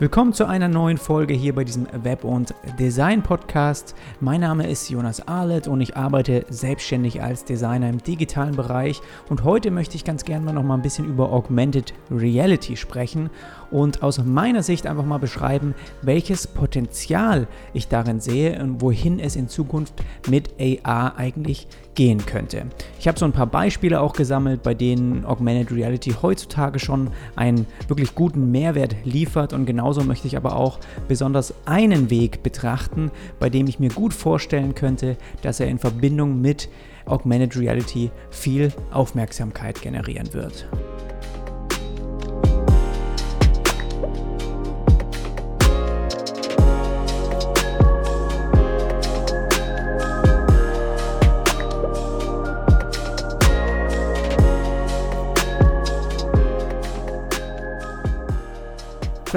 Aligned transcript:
Willkommen 0.00 0.32
zu 0.32 0.46
einer 0.46 0.68
neuen 0.68 0.96
Folge 0.96 1.34
hier 1.34 1.56
bei 1.56 1.64
diesem 1.64 1.88
Web- 2.04 2.22
und 2.22 2.54
Design-Podcast. 2.78 3.96
Mein 4.20 4.42
Name 4.42 4.70
ist 4.70 4.88
Jonas 4.88 5.26
Arlett 5.26 5.66
und 5.66 5.80
ich 5.80 5.96
arbeite 5.96 6.46
selbstständig 6.50 7.20
als 7.20 7.44
Designer 7.44 7.88
im 7.88 8.00
digitalen 8.00 8.54
Bereich. 8.54 9.00
Und 9.28 9.42
heute 9.42 9.72
möchte 9.72 9.96
ich 9.96 10.04
ganz 10.04 10.24
gerne 10.24 10.44
mal 10.44 10.52
noch 10.52 10.62
mal 10.62 10.74
ein 10.74 10.82
bisschen 10.82 11.04
über 11.04 11.32
Augmented 11.32 11.94
Reality 12.12 12.76
sprechen 12.76 13.28
und 13.70 14.02
aus 14.02 14.22
meiner 14.24 14.62
Sicht 14.62 14.86
einfach 14.86 15.04
mal 15.04 15.18
beschreiben, 15.18 15.74
welches 16.02 16.46
Potenzial 16.46 17.46
ich 17.72 17.88
darin 17.88 18.20
sehe 18.20 18.60
und 18.62 18.80
wohin 18.80 19.20
es 19.20 19.36
in 19.36 19.48
Zukunft 19.48 19.94
mit 20.28 20.50
AR 20.84 21.16
eigentlich 21.16 21.66
gehen 21.94 22.24
könnte. 22.24 22.66
Ich 23.00 23.08
habe 23.08 23.18
so 23.18 23.24
ein 23.24 23.32
paar 23.32 23.46
Beispiele 23.46 24.00
auch 24.00 24.12
gesammelt, 24.12 24.62
bei 24.62 24.74
denen 24.74 25.24
Augmented 25.24 25.76
Reality 25.76 26.14
heutzutage 26.22 26.78
schon 26.78 27.10
einen 27.34 27.66
wirklich 27.88 28.14
guten 28.14 28.50
Mehrwert 28.50 28.94
liefert 29.04 29.52
und 29.52 29.66
genauso 29.66 30.04
möchte 30.04 30.28
ich 30.28 30.36
aber 30.36 30.56
auch 30.56 30.78
besonders 31.08 31.54
einen 31.66 32.10
Weg 32.10 32.42
betrachten, 32.42 33.10
bei 33.40 33.50
dem 33.50 33.66
ich 33.66 33.80
mir 33.80 33.90
gut 33.90 34.14
vorstellen 34.14 34.74
könnte, 34.74 35.16
dass 35.42 35.60
er 35.60 35.68
in 35.68 35.78
Verbindung 35.78 36.40
mit 36.40 36.68
Augmented 37.06 37.56
Reality 37.56 38.10
viel 38.30 38.72
Aufmerksamkeit 38.92 39.80
generieren 39.80 40.32
wird. 40.32 40.68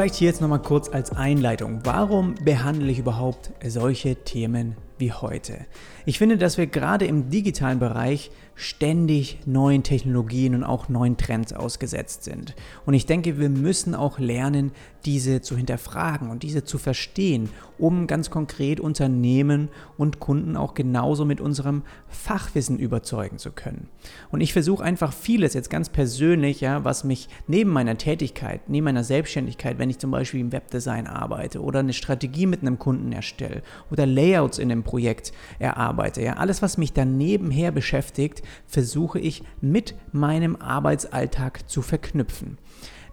Vielleicht 0.01 0.15
hier 0.15 0.29
jetzt 0.29 0.41
nochmal 0.41 0.63
kurz 0.63 0.89
als 0.89 1.11
Einleitung. 1.11 1.81
Warum 1.83 2.33
behandle 2.43 2.91
ich 2.91 2.97
überhaupt 2.97 3.51
solche 3.63 4.15
Themen 4.15 4.75
wie 5.01 5.11
heute? 5.11 5.65
Ich 6.05 6.17
finde, 6.17 6.37
dass 6.37 6.57
wir 6.57 6.67
gerade 6.67 7.05
im 7.05 7.29
digitalen 7.29 7.79
Bereich 7.79 8.31
ständig 8.55 9.39
neuen 9.45 9.81
Technologien 9.81 10.53
und 10.53 10.63
auch 10.63 10.87
neuen 10.87 11.17
Trends 11.17 11.51
ausgesetzt 11.51 12.23
sind. 12.23 12.55
Und 12.85 12.93
ich 12.93 13.07
denke, 13.07 13.39
wir 13.39 13.49
müssen 13.49 13.95
auch 13.95 14.19
lernen, 14.19 14.71
diese 15.03 15.41
zu 15.41 15.57
hinterfragen 15.57 16.29
und 16.29 16.43
diese 16.43 16.63
zu 16.63 16.77
verstehen, 16.77 17.49
um 17.79 18.05
ganz 18.05 18.29
konkret 18.29 18.79
Unternehmen 18.79 19.69
und 19.97 20.19
Kunden 20.19 20.55
auch 20.55 20.75
genauso 20.75 21.25
mit 21.25 21.41
unserem 21.41 21.81
Fachwissen 22.07 22.77
überzeugen 22.77 23.39
zu 23.39 23.51
können. 23.51 23.87
Und 24.29 24.41
ich 24.41 24.53
versuche 24.53 24.83
einfach 24.83 25.11
vieles 25.11 25.55
jetzt 25.55 25.71
ganz 25.71 25.89
persönlich, 25.89 26.61
ja, 26.61 26.83
was 26.83 27.03
mich 27.03 27.29
neben 27.47 27.71
meiner 27.71 27.97
Tätigkeit, 27.97 28.69
neben 28.69 28.85
meiner 28.85 29.03
Selbstständigkeit, 29.03 29.79
wenn 29.79 29.89
ich 29.89 29.97
zum 29.97 30.11
Beispiel 30.11 30.39
im 30.39 30.51
Webdesign 30.51 31.07
arbeite 31.07 31.61
oder 31.61 31.79
eine 31.79 31.93
Strategie 31.93 32.45
mit 32.45 32.61
einem 32.61 32.77
Kunden 32.77 33.11
erstelle 33.11 33.63
oder 33.89 34.05
Layouts 34.05 34.59
in 34.59 34.71
einem 34.71 34.83
Projekt 34.91 35.31
erarbeite, 35.57 36.21
ja, 36.21 36.33
alles, 36.33 36.61
was 36.61 36.77
mich 36.77 36.91
dann 36.91 37.17
nebenher 37.17 37.71
beschäftigt, 37.71 38.41
versuche 38.67 39.19
ich 39.19 39.41
mit 39.61 39.95
meinem 40.11 40.57
Arbeitsalltag 40.57 41.69
zu 41.69 41.81
verknüpfen. 41.81 42.57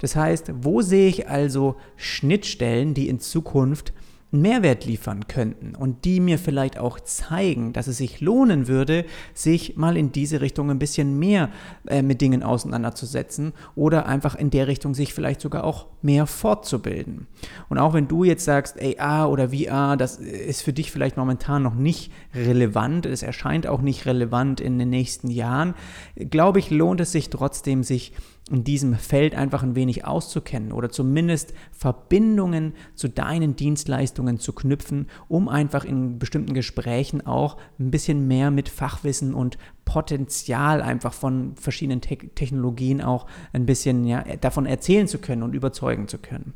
Das 0.01 0.17
heißt, 0.17 0.51
wo 0.62 0.83
sehe 0.83 1.09
ich 1.09 1.29
also 1.29 1.77
Schnittstellen, 1.95 2.95
die 2.95 3.09
in 3.09 3.21
Zukunft 3.21 3.93
Mehrwert 4.31 4.84
liefern 4.84 5.27
könnten 5.27 5.75
und 5.75 6.05
die 6.05 6.21
mir 6.21 6.39
vielleicht 6.39 6.79
auch 6.79 7.01
zeigen, 7.01 7.73
dass 7.73 7.87
es 7.87 7.97
sich 7.97 8.21
lohnen 8.21 8.69
würde, 8.69 9.07
sich 9.33 9.77
mal 9.77 9.97
in 9.97 10.12
diese 10.12 10.43
Richtung 10.43 10.71
ein 10.71 10.79
bisschen 10.79 11.19
mehr 11.19 11.48
äh, 11.87 12.03
mit 12.03 12.21
Dingen 12.21 12.43
auseinanderzusetzen 12.43 13.55
oder 13.75 14.06
einfach 14.06 14.34
in 14.34 14.51
der 14.51 14.67
Richtung 14.67 14.95
sich 14.95 15.15
vielleicht 15.15 15.41
sogar 15.41 15.65
auch 15.65 15.87
mehr 16.03 16.27
fortzubilden. 16.27 17.27
Und 17.71 17.79
auch 17.79 17.95
wenn 17.95 18.06
du 18.06 18.23
jetzt 18.23 18.45
sagst, 18.45 18.77
AR 18.99 19.31
oder 19.31 19.49
VR, 19.49 19.97
das 19.97 20.17
ist 20.19 20.62
für 20.62 20.75
dich 20.75 20.93
vielleicht 20.93 21.17
momentan 21.17 21.62
noch 21.62 21.75
nicht 21.75 22.12
relevant, 22.34 23.06
es 23.06 23.23
erscheint 23.23 23.67
auch 23.67 23.81
nicht 23.81 24.05
relevant 24.05 24.61
in 24.61 24.79
den 24.79 24.91
nächsten 24.91 25.31
Jahren, 25.31 25.75
glaube 26.16 26.59
ich, 26.59 26.71
lohnt 26.71 27.00
es 27.00 27.12
sich 27.12 27.31
trotzdem, 27.31 27.83
sich 27.83 28.12
in 28.50 28.64
diesem 28.64 28.94
Feld 28.94 29.34
einfach 29.34 29.62
ein 29.62 29.75
wenig 29.75 30.04
auszukennen 30.06 30.72
oder 30.72 30.91
zumindest 30.91 31.54
Verbindungen 31.72 32.75
zu 32.94 33.09
deinen 33.09 33.56
Dienstleistungen 33.56 34.38
zu 34.38 34.53
knüpfen, 34.53 35.06
um 35.28 35.48
einfach 35.48 35.84
in 35.84 36.19
bestimmten 36.19 36.54
Gesprächen 36.54 37.26
auch 37.26 37.56
ein 37.78 37.91
bisschen 37.91 38.26
mehr 38.26 38.50
mit 38.50 38.69
Fachwissen 38.69 39.34
und 39.34 39.59
Potenzial 39.84 40.82
einfach 40.82 41.12
von 41.12 41.56
verschiedenen 41.56 42.00
Te 42.00 42.16
Technologien 42.16 43.00
auch 43.00 43.26
ein 43.53 43.66
bisschen 43.66 44.04
ja, 44.04 44.22
davon 44.41 44.66
erzählen 44.66 45.09
zu 45.09 45.19
können 45.19 45.42
und 45.42 45.54
überzeugen 45.54 46.09
zu 46.09 46.19
können. 46.19 46.54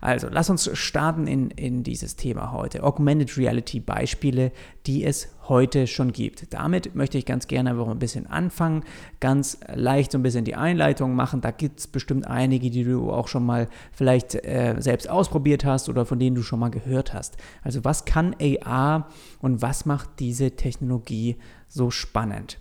Also, 0.00 0.28
lass 0.30 0.50
uns 0.50 0.68
starten 0.76 1.26
in, 1.26 1.50
in 1.50 1.82
dieses 1.82 2.16
Thema 2.16 2.52
heute. 2.52 2.82
Augmented 2.82 3.38
Reality 3.38 3.80
Beispiele, 3.80 4.52
die 4.86 5.02
es 5.02 5.33
heute 5.48 5.86
schon 5.86 6.12
gibt. 6.12 6.52
Damit 6.52 6.94
möchte 6.94 7.18
ich 7.18 7.26
ganz 7.26 7.46
gerne 7.46 7.70
einfach 7.70 7.88
ein 7.88 7.98
bisschen 7.98 8.26
anfangen, 8.26 8.84
ganz 9.20 9.58
leicht 9.74 10.12
so 10.12 10.18
ein 10.18 10.22
bisschen 10.22 10.44
die 10.44 10.54
Einleitung 10.54 11.14
machen. 11.14 11.40
Da 11.40 11.50
gibt 11.50 11.80
es 11.80 11.86
bestimmt 11.86 12.26
einige, 12.26 12.70
die 12.70 12.84
du 12.84 13.10
auch 13.10 13.28
schon 13.28 13.44
mal 13.44 13.68
vielleicht 13.92 14.34
äh, 14.34 14.76
selbst 14.78 15.08
ausprobiert 15.08 15.64
hast 15.64 15.88
oder 15.88 16.06
von 16.06 16.18
denen 16.18 16.36
du 16.36 16.42
schon 16.42 16.60
mal 16.60 16.70
gehört 16.70 17.12
hast. 17.12 17.36
Also 17.62 17.84
was 17.84 18.04
kann 18.04 18.34
AR 18.40 19.08
und 19.40 19.62
was 19.62 19.86
macht 19.86 20.10
diese 20.18 20.52
Technologie 20.52 21.36
so 21.68 21.90
spannend? 21.90 22.58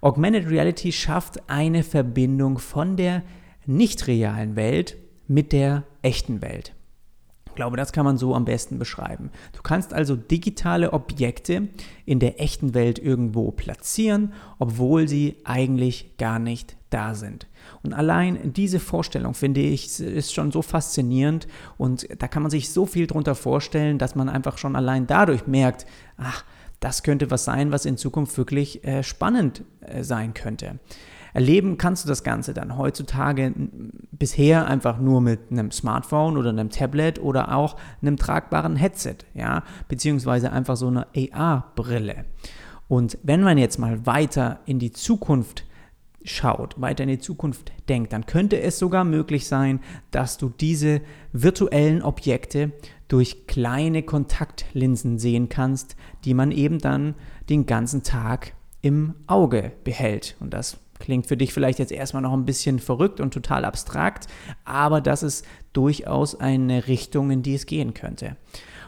Augmented 0.00 0.48
Reality 0.48 0.92
schafft 0.92 1.48
eine 1.48 1.82
Verbindung 1.82 2.58
von 2.58 2.96
der 2.96 3.22
nicht 3.66 4.06
realen 4.06 4.56
Welt 4.56 4.96
mit 5.26 5.52
der 5.52 5.84
echten 6.02 6.40
Welt 6.40 6.72
glaube, 7.58 7.76
das 7.76 7.90
kann 7.90 8.04
man 8.04 8.16
so 8.18 8.36
am 8.36 8.44
besten 8.44 8.78
beschreiben. 8.78 9.30
Du 9.52 9.62
kannst 9.62 9.92
also 9.92 10.14
digitale 10.14 10.92
Objekte 10.92 11.66
in 12.06 12.20
der 12.20 12.40
echten 12.40 12.72
Welt 12.72 13.00
irgendwo 13.00 13.50
platzieren, 13.50 14.32
obwohl 14.60 15.08
sie 15.08 15.38
eigentlich 15.42 16.16
gar 16.18 16.38
nicht 16.38 16.76
da 16.90 17.16
sind. 17.16 17.48
Und 17.82 17.94
allein 17.94 18.52
diese 18.52 18.78
Vorstellung, 18.78 19.34
finde 19.34 19.60
ich, 19.60 19.98
ist 19.98 20.32
schon 20.32 20.52
so 20.52 20.62
faszinierend 20.62 21.48
und 21.78 22.06
da 22.22 22.28
kann 22.28 22.42
man 22.42 22.50
sich 22.50 22.70
so 22.70 22.86
viel 22.86 23.08
drunter 23.08 23.34
vorstellen, 23.34 23.98
dass 23.98 24.14
man 24.14 24.28
einfach 24.28 24.56
schon 24.56 24.76
allein 24.76 25.08
dadurch 25.08 25.48
merkt, 25.48 25.84
ach, 26.16 26.44
das 26.78 27.02
könnte 27.02 27.28
was 27.32 27.44
sein, 27.44 27.72
was 27.72 27.86
in 27.86 27.96
Zukunft 27.96 28.38
wirklich 28.38 28.84
äh, 28.84 29.02
spannend 29.02 29.64
äh, 29.80 30.04
sein 30.04 30.32
könnte. 30.32 30.78
Erleben 31.38 31.78
kannst 31.78 32.04
du 32.04 32.08
das 32.08 32.24
Ganze 32.24 32.52
dann 32.52 32.76
heutzutage 32.76 33.54
bisher 34.10 34.66
einfach 34.66 34.98
nur 34.98 35.20
mit 35.20 35.52
einem 35.52 35.70
Smartphone 35.70 36.36
oder 36.36 36.50
einem 36.50 36.68
Tablet 36.68 37.20
oder 37.20 37.54
auch 37.54 37.76
einem 38.02 38.16
tragbaren 38.16 38.74
Headset, 38.74 39.18
ja, 39.34 39.62
beziehungsweise 39.86 40.50
einfach 40.50 40.76
so 40.76 40.88
eine 40.88 41.06
AR-Brille. 41.14 42.24
Und 42.88 43.18
wenn 43.22 43.40
man 43.40 43.56
jetzt 43.56 43.78
mal 43.78 44.04
weiter 44.04 44.58
in 44.66 44.80
die 44.80 44.90
Zukunft 44.90 45.64
schaut, 46.24 46.74
weiter 46.80 47.04
in 47.04 47.10
die 47.10 47.20
Zukunft 47.20 47.70
denkt, 47.88 48.12
dann 48.12 48.26
könnte 48.26 48.60
es 48.60 48.80
sogar 48.80 49.04
möglich 49.04 49.46
sein, 49.46 49.78
dass 50.10 50.38
du 50.38 50.48
diese 50.48 51.02
virtuellen 51.32 52.02
Objekte 52.02 52.72
durch 53.06 53.46
kleine 53.46 54.02
Kontaktlinsen 54.02 55.20
sehen 55.20 55.48
kannst, 55.48 55.94
die 56.24 56.34
man 56.34 56.50
eben 56.50 56.80
dann 56.80 57.14
den 57.48 57.64
ganzen 57.66 58.02
Tag 58.02 58.54
im 58.82 59.14
Auge 59.28 59.70
behält. 59.84 60.36
Und 60.40 60.52
das 60.52 60.78
Klingt 60.98 61.26
für 61.26 61.36
dich 61.36 61.52
vielleicht 61.52 61.78
jetzt 61.78 61.92
erstmal 61.92 62.22
noch 62.22 62.32
ein 62.32 62.44
bisschen 62.44 62.78
verrückt 62.78 63.20
und 63.20 63.32
total 63.32 63.64
abstrakt, 63.64 64.26
aber 64.64 65.00
das 65.00 65.22
ist 65.22 65.44
durchaus 65.72 66.38
eine 66.38 66.86
Richtung, 66.88 67.30
in 67.30 67.42
die 67.42 67.54
es 67.54 67.66
gehen 67.66 67.94
könnte. 67.94 68.36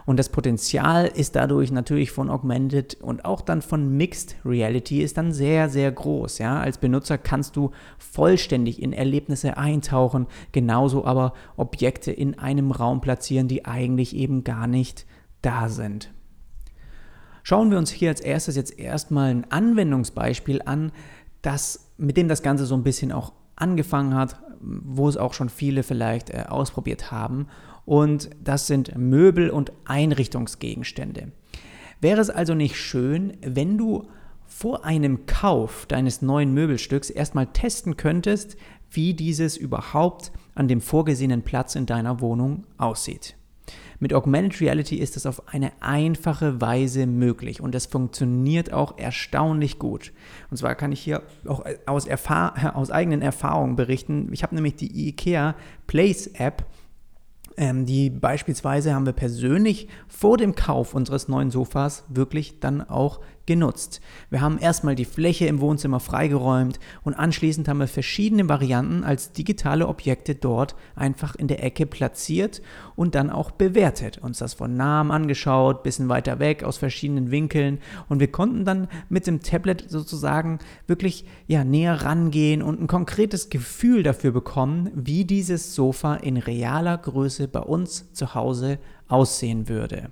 Und 0.06 0.16
das 0.16 0.28
Potenzial 0.28 1.06
ist 1.06 1.36
dadurch 1.36 1.70
natürlich 1.70 2.10
von 2.10 2.30
Augmented 2.30 2.94
und 3.00 3.24
auch 3.24 3.42
dann 3.42 3.62
von 3.62 3.96
Mixed 3.96 4.34
Reality 4.44 5.02
ist 5.02 5.18
dann 5.18 5.32
sehr, 5.32 5.68
sehr 5.68 5.92
groß. 5.92 6.38
Ja? 6.38 6.58
Als 6.60 6.78
Benutzer 6.78 7.18
kannst 7.18 7.54
du 7.54 7.70
vollständig 7.98 8.82
in 8.82 8.92
Erlebnisse 8.92 9.56
eintauchen, 9.56 10.26
genauso 10.52 11.04
aber 11.04 11.34
Objekte 11.56 12.10
in 12.10 12.38
einem 12.38 12.72
Raum 12.72 13.00
platzieren, 13.00 13.46
die 13.46 13.66
eigentlich 13.66 14.16
eben 14.16 14.42
gar 14.42 14.66
nicht 14.66 15.06
da 15.42 15.68
sind. 15.68 16.10
Schauen 17.42 17.70
wir 17.70 17.78
uns 17.78 17.90
hier 17.90 18.10
als 18.10 18.20
erstes 18.20 18.56
jetzt 18.56 18.78
erstmal 18.78 19.30
ein 19.30 19.50
Anwendungsbeispiel 19.50 20.62
an, 20.64 20.92
das, 21.42 21.89
mit 22.00 22.16
dem 22.16 22.28
das 22.28 22.42
Ganze 22.42 22.66
so 22.66 22.74
ein 22.74 22.82
bisschen 22.82 23.12
auch 23.12 23.32
angefangen 23.56 24.14
hat, 24.14 24.40
wo 24.60 25.08
es 25.08 25.16
auch 25.16 25.34
schon 25.34 25.48
viele 25.48 25.82
vielleicht 25.82 26.30
äh, 26.30 26.44
ausprobiert 26.48 27.10
haben. 27.10 27.46
Und 27.84 28.30
das 28.42 28.66
sind 28.66 28.96
Möbel 28.96 29.50
und 29.50 29.72
Einrichtungsgegenstände. 29.84 31.32
Wäre 32.00 32.20
es 32.20 32.30
also 32.30 32.54
nicht 32.54 32.76
schön, 32.76 33.36
wenn 33.42 33.76
du 33.76 34.08
vor 34.46 34.84
einem 34.84 35.26
Kauf 35.26 35.86
deines 35.86 36.22
neuen 36.22 36.52
Möbelstücks 36.52 37.10
erstmal 37.10 37.46
testen 37.46 37.96
könntest, 37.96 38.56
wie 38.90 39.14
dieses 39.14 39.56
überhaupt 39.56 40.32
an 40.54 40.66
dem 40.68 40.80
vorgesehenen 40.80 41.42
Platz 41.42 41.74
in 41.74 41.86
deiner 41.86 42.20
Wohnung 42.20 42.64
aussieht? 42.76 43.36
Mit 44.00 44.14
Augmented 44.14 44.60
Reality 44.62 44.96
ist 44.96 45.16
es 45.16 45.26
auf 45.26 45.48
eine 45.52 45.72
einfache 45.80 46.60
Weise 46.60 47.06
möglich 47.06 47.60
und 47.60 47.74
es 47.74 47.84
funktioniert 47.84 48.72
auch 48.72 48.96
erstaunlich 48.98 49.78
gut. 49.78 50.12
Und 50.50 50.56
zwar 50.56 50.74
kann 50.74 50.90
ich 50.90 51.00
hier 51.00 51.22
auch 51.46 51.64
aus, 51.84 52.06
Erfahr 52.06 52.74
aus 52.76 52.90
eigenen 52.90 53.20
Erfahrungen 53.20 53.76
berichten. 53.76 54.30
Ich 54.32 54.42
habe 54.42 54.54
nämlich 54.54 54.76
die 54.76 55.08
IKEA 55.08 55.54
Place 55.86 56.28
App 56.28 56.64
ähm, 57.56 57.84
die 57.84 58.08
beispielsweise 58.08 58.94
haben 58.94 59.04
wir 59.04 59.12
persönlich 59.12 59.88
vor 60.08 60.38
dem 60.38 60.54
Kauf 60.54 60.94
unseres 60.94 61.28
neuen 61.28 61.50
Sofas 61.50 62.04
wirklich 62.08 62.58
dann 62.60 62.80
auch 62.80 63.20
genutzt. 63.46 64.00
Wir 64.30 64.40
haben 64.40 64.58
erstmal 64.58 64.94
die 64.94 65.04
Fläche 65.04 65.46
im 65.46 65.60
Wohnzimmer 65.60 66.00
freigeräumt 66.00 66.78
und 67.02 67.14
anschließend 67.14 67.68
haben 67.68 67.78
wir 67.78 67.88
verschiedene 67.88 68.48
Varianten 68.48 69.02
als 69.02 69.32
digitale 69.32 69.88
Objekte 69.88 70.34
dort 70.34 70.76
einfach 70.94 71.34
in 71.34 71.48
der 71.48 71.64
Ecke 71.64 71.86
platziert 71.86 72.62
und 72.96 73.14
dann 73.14 73.30
auch 73.30 73.50
bewertet. 73.50 74.18
Uns 74.18 74.38
das 74.38 74.54
von 74.54 74.76
nahem 74.76 75.10
angeschaut, 75.10 75.82
bisschen 75.82 76.08
weiter 76.08 76.38
weg, 76.38 76.62
aus 76.62 76.78
verschiedenen 76.78 77.30
Winkeln 77.30 77.78
und 78.08 78.20
wir 78.20 78.30
konnten 78.30 78.64
dann 78.64 78.88
mit 79.08 79.26
dem 79.26 79.42
Tablet 79.42 79.84
sozusagen 79.88 80.58
wirklich 80.86 81.24
ja, 81.46 81.64
näher 81.64 82.02
rangehen 82.02 82.62
und 82.62 82.80
ein 82.80 82.86
konkretes 82.86 83.50
Gefühl 83.50 84.02
dafür 84.02 84.32
bekommen, 84.32 84.90
wie 84.94 85.24
dieses 85.24 85.74
Sofa 85.74 86.14
in 86.16 86.36
realer 86.36 86.98
Größe 86.98 87.48
bei 87.48 87.60
uns 87.60 88.12
zu 88.12 88.34
Hause 88.34 88.78
aussehen 89.08 89.68
würde. 89.68 90.10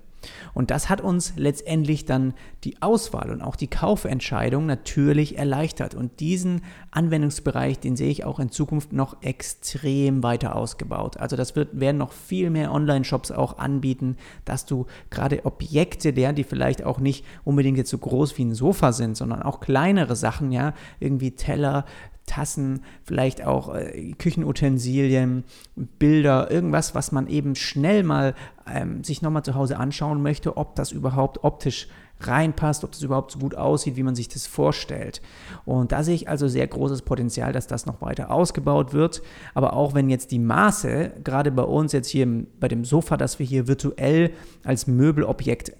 Und 0.55 0.71
das 0.71 0.89
hat 0.89 1.01
uns 1.01 1.35
letztendlich 1.37 2.05
dann 2.05 2.35
die 2.65 2.81
Auswahl 2.83 3.31
und 3.31 3.43
auch 3.43 3.57
die 3.57 3.69
Kaufentscheidung 3.69 4.67
natürlich 4.67 5.39
erleichtert. 5.39 5.95
Und 5.95 6.21
diesen 6.21 6.63
Anwendungsbereich, 6.91 7.79
den 7.79 7.97
sehe 7.97 8.11
ich 8.11 8.25
auch 8.25 8.41
in 8.41 8.51
Zukunft 8.51 8.93
noch 8.93 9.23
extrem 9.23 10.23
weiter 10.23 10.57
ausgebaut. 10.57 11.17
Also 11.17 11.37
das 11.37 11.57
wird, 11.57 11.79
werden 11.79 11.99
noch 11.99 12.13
viel 12.13 12.51
mehr 12.51 12.73
Online-Shops 12.73 13.31
auch 13.31 13.59
anbieten, 13.59 14.17
dass 14.45 14.67
du 14.67 14.87
gerade 15.11 15.45
Objekte 15.45 16.13
der, 16.13 16.33
die 16.33 16.45
vielleicht 16.45 16.85
auch 16.85 16.99
nicht 16.99 17.25
unbedingt 17.45 17.79
jetzt 17.79 17.91
so 17.91 17.99
groß 17.99 18.39
wie 18.39 18.45
ein 18.45 18.55
Sofa 18.55 18.93
sind, 18.93 19.17
sondern 19.17 19.43
auch 19.43 19.61
kleinere 19.61 20.17
Sachen, 20.17 20.53
ja, 20.53 20.75
irgendwie 21.01 21.33
Teller, 21.33 21.85
Tassen, 22.29 22.83
vielleicht 23.03 23.45
auch 23.45 23.75
äh, 23.75 24.13
Küchenutensilien, 24.13 25.45
Bilder, 25.75 26.51
irgendwas, 26.51 26.95
was 26.95 27.11
man 27.11 27.27
eben 27.27 27.57
schnell 27.57 28.05
mal 28.05 28.35
ähm, 28.73 29.03
sich 29.03 29.23
nochmal 29.23 29.43
zu 29.43 29.55
Hause 29.55 29.79
anschauen 29.79 30.23
möchte, 30.23 30.57
ob 30.57 30.77
das 30.77 30.93
überhaupt 30.93 31.43
optisch 31.43 31.89
reinpasst, 32.21 32.85
ob 32.85 32.93
das 32.93 33.03
überhaupt 33.03 33.33
so 33.33 33.39
gut 33.39 33.55
aussieht, 33.55 33.97
wie 33.97 34.03
man 34.03 34.15
sich 34.15 34.29
das 34.29 34.47
vorstellt. 34.47 35.23
Und 35.65 35.93
da 35.93 36.03
sehe 36.03 36.15
ich 36.15 36.29
also 36.29 36.49
sehr 36.49 36.67
großes 36.67 37.03
Potenzial, 37.03 37.53
dass 37.53 37.67
das 37.67 37.87
noch 37.87 38.01
weiter 38.01 38.31
ausgebaut 38.31 38.93
wird. 38.93 39.23
Aber 39.55 39.73
auch 39.73 39.95
wenn 39.95 40.11
jetzt 40.11 40.31
die 40.31 40.39
Maße, 40.39 41.13
gerade 41.23 41.51
bei 41.53 41.63
uns 41.63 41.93
jetzt 41.93 42.09
hier 42.09 42.27
bei 42.59 42.69
dem 42.69 42.85
Sofa, 42.85 43.17
das 43.17 43.39
wir 43.39 43.47
hier 43.47 43.69
virtuell 43.69 44.33
als 44.65 44.87
Möbelobjekt 44.87 45.73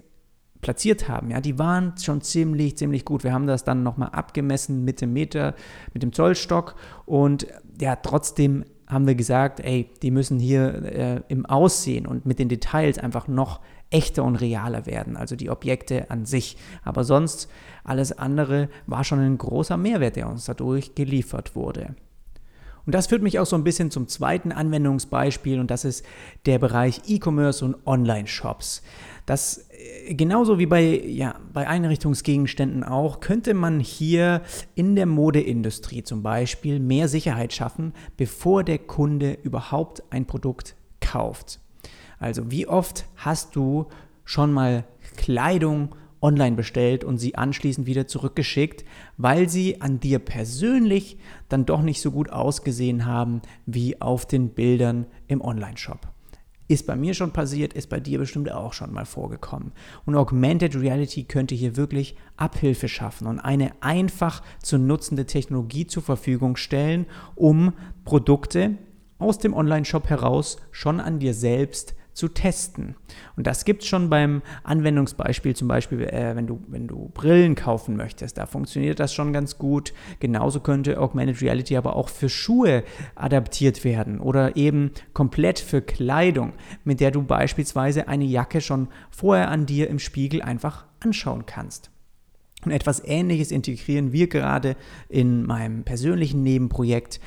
platziert 0.61 1.07
haben, 1.07 1.31
ja, 1.31 1.41
die 1.41 1.57
waren 1.57 1.93
schon 1.97 2.21
ziemlich, 2.21 2.77
ziemlich 2.77 3.05
gut. 3.05 3.23
Wir 3.23 3.33
haben 3.33 3.47
das 3.47 3.63
dann 3.63 3.83
nochmal 3.83 4.09
abgemessen 4.09 4.83
mit 4.83 5.01
dem 5.01 5.13
Meter, 5.13 5.55
mit 5.93 6.03
dem 6.03 6.13
Zollstock 6.13 6.75
und 7.05 7.47
ja, 7.79 7.95
trotzdem 7.95 8.65
haben 8.87 9.05
wir 9.05 9.15
gesagt, 9.15 9.59
ey, 9.59 9.89
die 10.01 10.11
müssen 10.11 10.39
hier 10.39 10.83
äh, 10.83 11.21
im 11.27 11.45
Aussehen 11.45 12.07
und 12.07 12.25
mit 12.25 12.39
den 12.39 12.49
Details 12.49 12.97
einfach 12.97 13.27
noch 13.27 13.61
echter 13.91 14.23
und 14.23 14.35
realer 14.35 14.85
werden, 14.85 15.15
also 15.15 15.35
die 15.35 15.49
Objekte 15.49 16.09
an 16.09 16.25
sich. 16.25 16.57
Aber 16.83 17.03
sonst 17.03 17.49
alles 17.83 18.17
andere 18.17 18.69
war 18.87 19.03
schon 19.03 19.19
ein 19.19 19.37
großer 19.37 19.77
Mehrwert, 19.77 20.15
der 20.15 20.27
uns 20.27 20.45
dadurch 20.45 20.95
geliefert 20.95 21.55
wurde. 21.55 21.95
Und 22.85 22.95
das 22.95 23.07
führt 23.07 23.21
mich 23.21 23.39
auch 23.39 23.45
so 23.45 23.55
ein 23.55 23.63
bisschen 23.63 23.91
zum 23.91 24.07
zweiten 24.07 24.51
Anwendungsbeispiel 24.51 25.59
und 25.59 25.69
das 25.69 25.85
ist 25.85 26.05
der 26.45 26.59
Bereich 26.59 27.01
E-Commerce 27.07 27.63
und 27.63 27.75
Online-Shops. 27.85 28.81
Das 29.25 29.69
äh, 29.69 30.13
genauso 30.15 30.59
wie 30.59 30.65
bei, 30.65 31.01
ja, 31.05 31.35
bei 31.53 31.67
Einrichtungsgegenständen 31.67 32.83
auch, 32.83 33.19
könnte 33.19 33.53
man 33.53 33.79
hier 33.79 34.41
in 34.75 34.95
der 34.95 35.05
Modeindustrie 35.05 36.03
zum 36.03 36.23
Beispiel 36.23 36.79
mehr 36.79 37.07
Sicherheit 37.07 37.53
schaffen, 37.53 37.93
bevor 38.17 38.63
der 38.63 38.79
Kunde 38.79 39.37
überhaupt 39.43 40.03
ein 40.09 40.25
Produkt 40.25 40.75
kauft. 40.99 41.59
Also 42.19 42.51
wie 42.51 42.67
oft 42.67 43.05
hast 43.15 43.55
du 43.55 43.87
schon 44.25 44.51
mal 44.51 44.83
Kleidung 45.15 45.95
online 46.21 46.55
bestellt 46.55 47.03
und 47.03 47.17
sie 47.17 47.35
anschließend 47.35 47.87
wieder 47.87 48.07
zurückgeschickt, 48.07 48.83
weil 49.17 49.49
sie 49.49 49.81
an 49.81 49.99
dir 49.99 50.19
persönlich 50.19 51.17
dann 51.47 51.65
doch 51.65 51.81
nicht 51.81 52.01
so 52.01 52.11
gut 52.11 52.29
ausgesehen 52.29 53.05
haben 53.05 53.41
wie 53.65 54.01
auf 54.01 54.25
den 54.25 54.49
Bildern 54.49 55.05
im 55.27 55.41
Online-Shop. 55.41 56.07
Ist 56.67 56.85
bei 56.85 56.95
mir 56.95 57.15
schon 57.15 57.31
passiert, 57.31 57.73
ist 57.73 57.89
bei 57.89 57.99
dir 57.99 58.19
bestimmt 58.19 58.51
auch 58.51 58.73
schon 58.73 58.93
mal 58.93 59.05
vorgekommen. 59.05 59.71
Und 60.05 60.15
Augmented 60.15 60.75
Reality 60.75 61.23
könnte 61.23 61.55
hier 61.55 61.77
wirklich 61.77 62.15
Abhilfe 62.37 62.87
schaffen 62.87 63.25
und 63.25 63.39
eine 63.39 63.71
einfach 63.81 64.43
zu 64.61 64.77
nutzende 64.77 65.25
Technologie 65.25 65.87
zur 65.87 66.03
Verfügung 66.03 66.57
stellen, 66.57 67.07
um 67.33 67.73
Produkte 68.05 68.77
aus 69.17 69.39
dem 69.39 69.55
Online-Shop 69.55 70.09
heraus 70.09 70.57
schon 70.71 70.99
an 70.99 71.17
dir 71.17 71.33
selbst 71.33 71.95
zu 72.19 72.27
testen. 72.27 72.95
Und 73.37 73.47
das 73.47 73.65
gibt 73.65 73.83
es 73.83 73.87
schon 73.87 74.09
beim 74.09 74.41
Anwendungsbeispiel, 74.63 75.55
zum 75.55 75.69
Beispiel, 75.69 76.01
äh, 76.01 76.35
wenn, 76.35 76.47
du, 76.47 76.61
wenn 76.67 76.85
du 76.87 77.09
Brillen 77.13 77.55
kaufen 77.55 77.95
möchtest. 77.95 78.37
Da 78.37 78.45
funktioniert 78.45 78.99
das 78.99 79.13
schon 79.13 79.31
ganz 79.31 79.57
gut. 79.57 79.93
Genauso 80.19 80.59
könnte 80.59 80.99
Augmented 80.99 81.41
Reality 81.41 81.77
aber 81.77 81.95
auch 81.95 82.09
für 82.09 82.29
Schuhe 82.29 82.83
adaptiert 83.15 83.83
werden 83.85 84.19
oder 84.19 84.57
eben 84.57 84.91
komplett 85.13 85.59
für 85.59 85.81
Kleidung, 85.81 86.53
mit 86.83 86.99
der 86.99 87.11
du 87.11 87.23
beispielsweise 87.23 88.09
eine 88.09 88.25
Jacke 88.25 88.59
schon 88.59 88.89
vorher 89.09 89.49
an 89.49 89.65
dir 89.65 89.89
im 89.89 89.99
Spiegel 89.99 90.41
einfach 90.41 90.85
anschauen 90.99 91.45
kannst. 91.45 91.89
Und 92.65 92.71
etwas 92.71 93.01
Ähnliches 93.05 93.51
integrieren 93.51 94.11
wir 94.11 94.27
gerade 94.27 94.75
in 95.07 95.45
meinem 95.45 95.85
persönlichen 95.85 96.43
Nebenprojekt. 96.43 97.21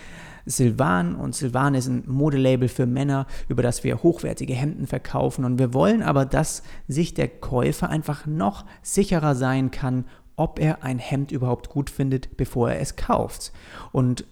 Silvan 0.46 1.14
und 1.14 1.34
Silvan 1.34 1.74
ist 1.74 1.88
ein 1.88 2.04
Modelabel 2.06 2.68
für 2.68 2.86
Männer, 2.86 3.26
über 3.48 3.62
das 3.62 3.84
wir 3.84 4.02
hochwertige 4.02 4.54
Hemden 4.54 4.86
verkaufen 4.86 5.44
und 5.44 5.58
wir 5.58 5.74
wollen 5.74 6.02
aber, 6.02 6.24
dass 6.24 6.62
sich 6.88 7.14
der 7.14 7.28
Käufer 7.28 7.88
einfach 7.88 8.26
noch 8.26 8.64
sicherer 8.82 9.34
sein 9.34 9.70
kann, 9.70 10.04
ob 10.36 10.58
er 10.58 10.82
ein 10.82 10.98
Hemd 10.98 11.32
überhaupt 11.32 11.68
gut 11.68 11.90
findet, 11.90 12.36
bevor 12.36 12.70
er 12.70 12.80
es 12.80 12.96
kauft. 12.96 13.52
Und 13.92 14.24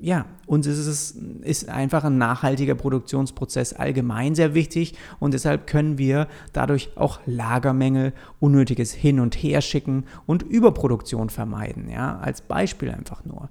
ja, 0.00 0.26
uns 0.46 0.66
ist 0.66 0.78
es 0.78 1.10
ist 1.42 1.68
einfach 1.68 2.04
ein 2.04 2.16
nachhaltiger 2.16 2.76
Produktionsprozess 2.76 3.72
allgemein 3.72 4.34
sehr 4.34 4.54
wichtig 4.54 4.94
und 5.18 5.34
deshalb 5.34 5.66
können 5.66 5.98
wir 5.98 6.28
dadurch 6.52 6.90
auch 6.96 7.18
Lagermängel, 7.26 8.12
unnötiges 8.38 8.92
Hin- 8.92 9.18
und 9.18 9.34
Herschicken 9.34 10.04
und 10.24 10.44
Überproduktion 10.44 11.30
vermeiden. 11.30 11.88
Ja, 11.88 12.18
als 12.18 12.42
Beispiel 12.42 12.90
einfach 12.90 13.24
nur. 13.24 13.48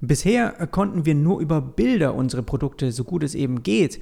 Bisher 0.00 0.52
konnten 0.68 1.04
wir 1.06 1.14
nur 1.14 1.40
über 1.40 1.60
Bilder 1.60 2.14
unsere 2.14 2.42
Produkte, 2.42 2.92
so 2.92 3.04
gut 3.04 3.22
es 3.24 3.34
eben 3.34 3.62
geht, 3.62 4.00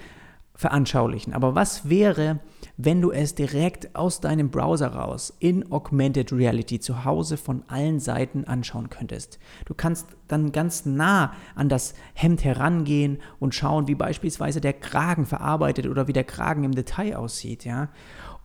veranschaulichen. 0.56 1.32
Aber 1.32 1.54
was 1.54 1.88
wäre, 1.88 2.40
wenn 2.76 3.00
du 3.00 3.10
es 3.10 3.34
direkt 3.34 3.94
aus 3.94 4.20
deinem 4.20 4.50
Browser 4.50 4.88
raus 4.88 5.34
in 5.38 5.70
Augmented 5.70 6.32
Reality 6.32 6.80
zu 6.80 7.04
Hause 7.04 7.36
von 7.36 7.62
allen 7.68 8.00
Seiten 8.00 8.44
anschauen 8.44 8.90
könntest? 8.90 9.38
Du 9.66 9.74
kannst 9.74 10.08
dann 10.28 10.52
ganz 10.52 10.86
nah 10.86 11.34
an 11.54 11.68
das 11.68 11.94
Hemd 12.14 12.42
herangehen 12.42 13.18
und 13.38 13.54
schauen, 13.54 13.86
wie 13.86 13.94
beispielsweise 13.94 14.60
der 14.60 14.72
Kragen 14.72 15.26
verarbeitet 15.26 15.86
oder 15.86 16.08
wie 16.08 16.14
der 16.14 16.24
Kragen 16.24 16.64
im 16.64 16.74
Detail 16.74 17.16
aussieht, 17.16 17.64
ja? 17.64 17.90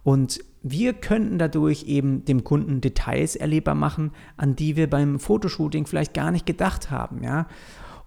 Und 0.03 0.43
wir 0.63 0.93
könnten 0.93 1.39
dadurch 1.39 1.83
eben 1.83 2.23
dem 2.25 2.43
Kunden 2.43 2.81
Details 2.81 3.35
erlebbar 3.35 3.75
machen, 3.75 4.11
an 4.37 4.55
die 4.55 4.75
wir 4.75 4.89
beim 4.89 5.19
Fotoshooting 5.19 5.85
vielleicht 5.85 6.13
gar 6.13 6.31
nicht 6.31 6.45
gedacht 6.45 6.91
haben, 6.91 7.23
ja. 7.23 7.47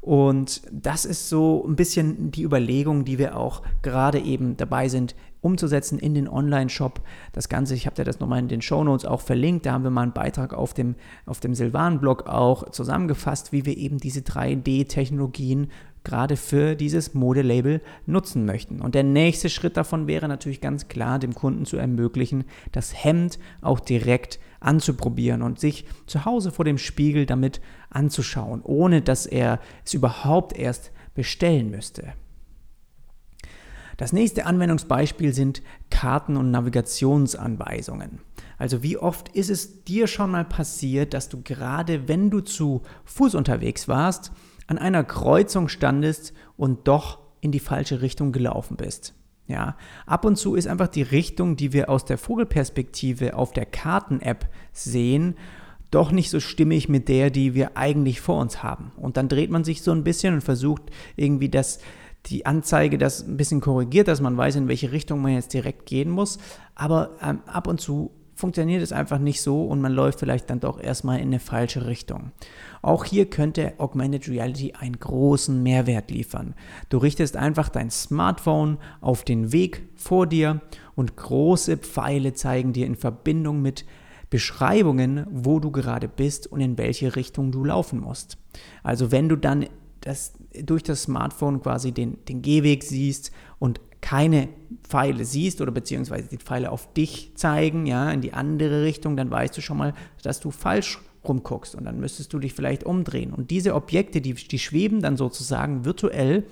Und 0.00 0.61
das 0.70 1.06
ist 1.06 1.30
so 1.30 1.64
ein 1.66 1.76
bisschen 1.76 2.30
die 2.30 2.42
Überlegung, 2.42 3.06
die 3.06 3.18
wir 3.18 3.38
auch 3.38 3.62
gerade 3.80 4.18
eben 4.18 4.54
dabei 4.54 4.88
sind, 4.88 5.16
umzusetzen 5.40 5.99
in 5.99 6.14
den 6.14 6.28
Online-Shop. 6.28 7.00
Das 7.32 7.49
Ganze, 7.49 7.75
ich 7.75 7.87
habe 7.87 7.96
dir 7.96 8.04
das 8.04 8.20
nochmal 8.20 8.40
in 8.40 8.49
den 8.49 8.61
Show 8.61 8.84
Notes 8.84 9.06
auch 9.06 9.23
verlinkt, 9.23 9.64
da 9.64 9.73
haben 9.73 9.82
wir 9.82 9.90
mal 9.90 10.02
einen 10.02 10.12
Beitrag 10.12 10.52
auf 10.52 10.75
dem, 10.75 10.94
auf 11.25 11.40
dem 11.40 11.54
Silvan-Blog 11.54 12.26
auch 12.28 12.70
zusammengefasst, 12.70 13.50
wie 13.52 13.64
wir 13.64 13.78
eben 13.78 13.99
diese 13.99 14.20
3D-Technologien 14.20 15.68
gerade 16.04 16.37
für 16.37 16.76
dieses 16.76 17.14
Modelabel 17.14 17.80
nutzen 18.06 18.44
möchten. 18.44 18.80
Und 18.80 18.94
der 18.94 19.02
nächste 19.02 19.49
Schritt 19.49 19.76
davon 19.76 20.06
wäre 20.06 20.28
natürlich 20.28 20.61
ganz 20.61 20.88
klar, 20.88 21.18
dem 21.18 21.34
Kunden 21.34 21.64
zu 21.64 21.76
ermöglichen, 21.76 22.44
das 22.73 23.04
Hemd 23.04 23.38
auch 23.62 23.80
direkt 23.80 24.38
anzuprobieren 24.61 25.42
und 25.42 25.58
sich 25.58 25.87
zu 26.06 26.25
Hause 26.25 26.50
vor 26.50 26.64
dem 26.64 26.78
Spiegel 26.78 27.26
damit 27.26 27.61
anzuschauen, 27.90 28.61
ohne 28.62 29.02
dass 29.02 29.26
er 29.26 29.61
es 29.84 29.94
überhaupt 29.94 30.56
erst 30.56 30.92
bestellen 31.14 31.70
müsste. 31.70 32.12
Das 33.96 34.12
nächste 34.12 34.46
Anwendungsbeispiel 34.46 35.32
sind 35.32 35.62
Karten- 35.90 36.37
und 36.37 36.50
Navigationsanweisungen. 36.50 38.20
Also 38.58 38.82
wie 38.82 38.96
oft 38.96 39.28
ist 39.30 39.50
es 39.50 39.84
dir 39.84 40.06
schon 40.06 40.30
mal 40.30 40.44
passiert, 40.44 41.14
dass 41.14 41.28
du 41.28 41.42
gerade, 41.42 42.08
wenn 42.08 42.30
du 42.30 42.40
zu 42.40 42.82
Fuß 43.04 43.34
unterwegs 43.34 43.88
warst, 43.88 44.32
an 44.66 44.78
einer 44.78 45.04
Kreuzung 45.04 45.68
standest 45.68 46.33
und 46.56 46.88
doch 46.88 47.18
in 47.40 47.52
die 47.52 47.61
falsche 47.61 48.02
Richtung 48.02 48.33
gelaufen 48.33 48.76
bist. 48.76 49.14
Ja, 49.47 49.76
ab 50.06 50.25
und 50.25 50.37
zu 50.37 50.54
ist 50.54 50.66
einfach 50.66 50.88
die 50.88 51.02
Richtung, 51.02 51.56
die 51.56 51.75
wir 51.75 51.90
aus 51.90 52.06
der 52.06 52.16
Vogelperspektive 52.16 53.37
auf 53.37 53.52
der 53.52 53.66
Karten-App 53.66 54.49
sehen, 54.73 55.37
doch 55.90 56.12
nicht 56.12 56.30
so 56.30 56.40
stimmig 56.40 56.88
mit 56.88 57.09
der, 57.09 57.28
die 57.30 57.54
wir 57.54 57.76
eigentlich 57.76 58.23
vor 58.23 58.40
uns 58.40 58.62
haben. 58.62 58.92
Und 58.97 59.18
dann 59.18 59.28
dreht 59.28 59.50
man 59.50 59.62
sich 59.62 59.83
so 59.83 59.92
ein 59.92 60.02
bisschen 60.02 60.35
und 60.35 60.40
versucht 60.40 60.83
irgendwie 61.16 61.50
das 61.50 61.78
die 62.26 62.47
Anzeige 62.47 62.97
das 62.97 63.26
ein 63.26 63.37
bisschen 63.37 63.61
korrigiert, 63.61 64.09
dass 64.09 64.21
man 64.21 64.37
weiß, 64.37 64.56
in 64.56 64.68
welche 64.68 64.92
Richtung 64.92 65.21
man 65.21 65.35
jetzt 65.35 65.52
direkt 65.52 65.87
gehen 65.87 66.11
muss. 66.11 66.38
Aber 66.75 67.11
ähm, 67.23 67.40
ab 67.47 67.66
und 67.66 67.80
zu 67.80 68.12
funktioniert 68.34 68.82
es 68.82 68.92
einfach 68.92 69.18
nicht 69.18 69.40
so 69.40 69.64
und 69.64 69.80
man 69.80 69.92
läuft 69.92 70.20
vielleicht 70.20 70.50
dann 70.50 70.60
doch 70.60 70.80
erstmal 70.80 71.18
in 71.18 71.28
eine 71.28 71.40
falsche 71.40 71.86
Richtung. 71.86 72.32
Auch 72.82 73.04
hier 73.04 73.30
könnte 73.30 73.74
Augmented 73.78 74.28
Reality 74.28 74.72
einen 74.72 74.98
großen 74.98 75.62
Mehrwert 75.62 76.10
liefern. 76.10 76.54
Du 76.88 76.98
richtest 76.98 77.36
einfach 77.36 77.68
dein 77.68 77.90
Smartphone 77.90 78.78
auf 79.00 79.24
den 79.24 79.52
Weg 79.52 79.88
vor 79.94 80.26
dir 80.26 80.60
und 80.94 81.16
große 81.16 81.76
Pfeile 81.76 82.34
zeigen 82.34 82.72
dir 82.72 82.86
in 82.86 82.96
Verbindung 82.96 83.62
mit 83.62 83.84
Beschreibungen, 84.30 85.26
wo 85.30 85.60
du 85.60 85.70
gerade 85.70 86.08
bist 86.08 86.46
und 86.50 86.60
in 86.60 86.76
welche 86.76 87.14
Richtung 87.14 87.52
du 87.52 87.64
laufen 87.64 88.00
musst. 88.00 88.36
Also 88.82 89.12
wenn 89.12 89.28
du 89.28 89.36
dann 89.36 89.66
das, 90.00 90.34
durch 90.62 90.82
das 90.82 91.04
Smartphone 91.04 91.62
quasi 91.62 91.92
den, 91.92 92.18
den 92.26 92.42
Gehweg 92.42 92.82
siehst 92.82 93.32
und 93.58 93.80
keine 94.04 94.50
Pfeile 94.82 95.25
siehst 95.25 95.62
oder 95.62 95.73
beziehungsweise 95.73 96.28
die 96.28 96.37
Pfeile 96.37 96.70
auf 96.70 96.92
dich 96.92 97.32
zeigen, 97.37 97.87
ja, 97.87 98.11
in 98.11 98.20
die 98.20 98.34
andere 98.34 98.82
Richtung, 98.82 99.16
dann 99.16 99.30
weißt 99.30 99.56
du 99.56 99.62
schon 99.62 99.78
mal, 99.78 99.94
dass 100.23 100.40
du 100.40 100.50
falsch 100.50 101.00
rumguckst 101.26 101.75
und 101.75 101.84
dann 101.84 102.00
müsstest 102.00 102.34
du 102.34 102.38
dich 102.38 102.52
vielleicht 102.52 102.84
umdrehen. 102.84 103.32
Und 103.32 103.50
diese 103.50 103.75
Objekte, 103.75 104.20
die, 104.20 104.34
die 104.34 104.58
schweben 104.58 105.00
dann 105.00 105.16
sozusagen 105.16 105.87
virtuell 105.87 106.44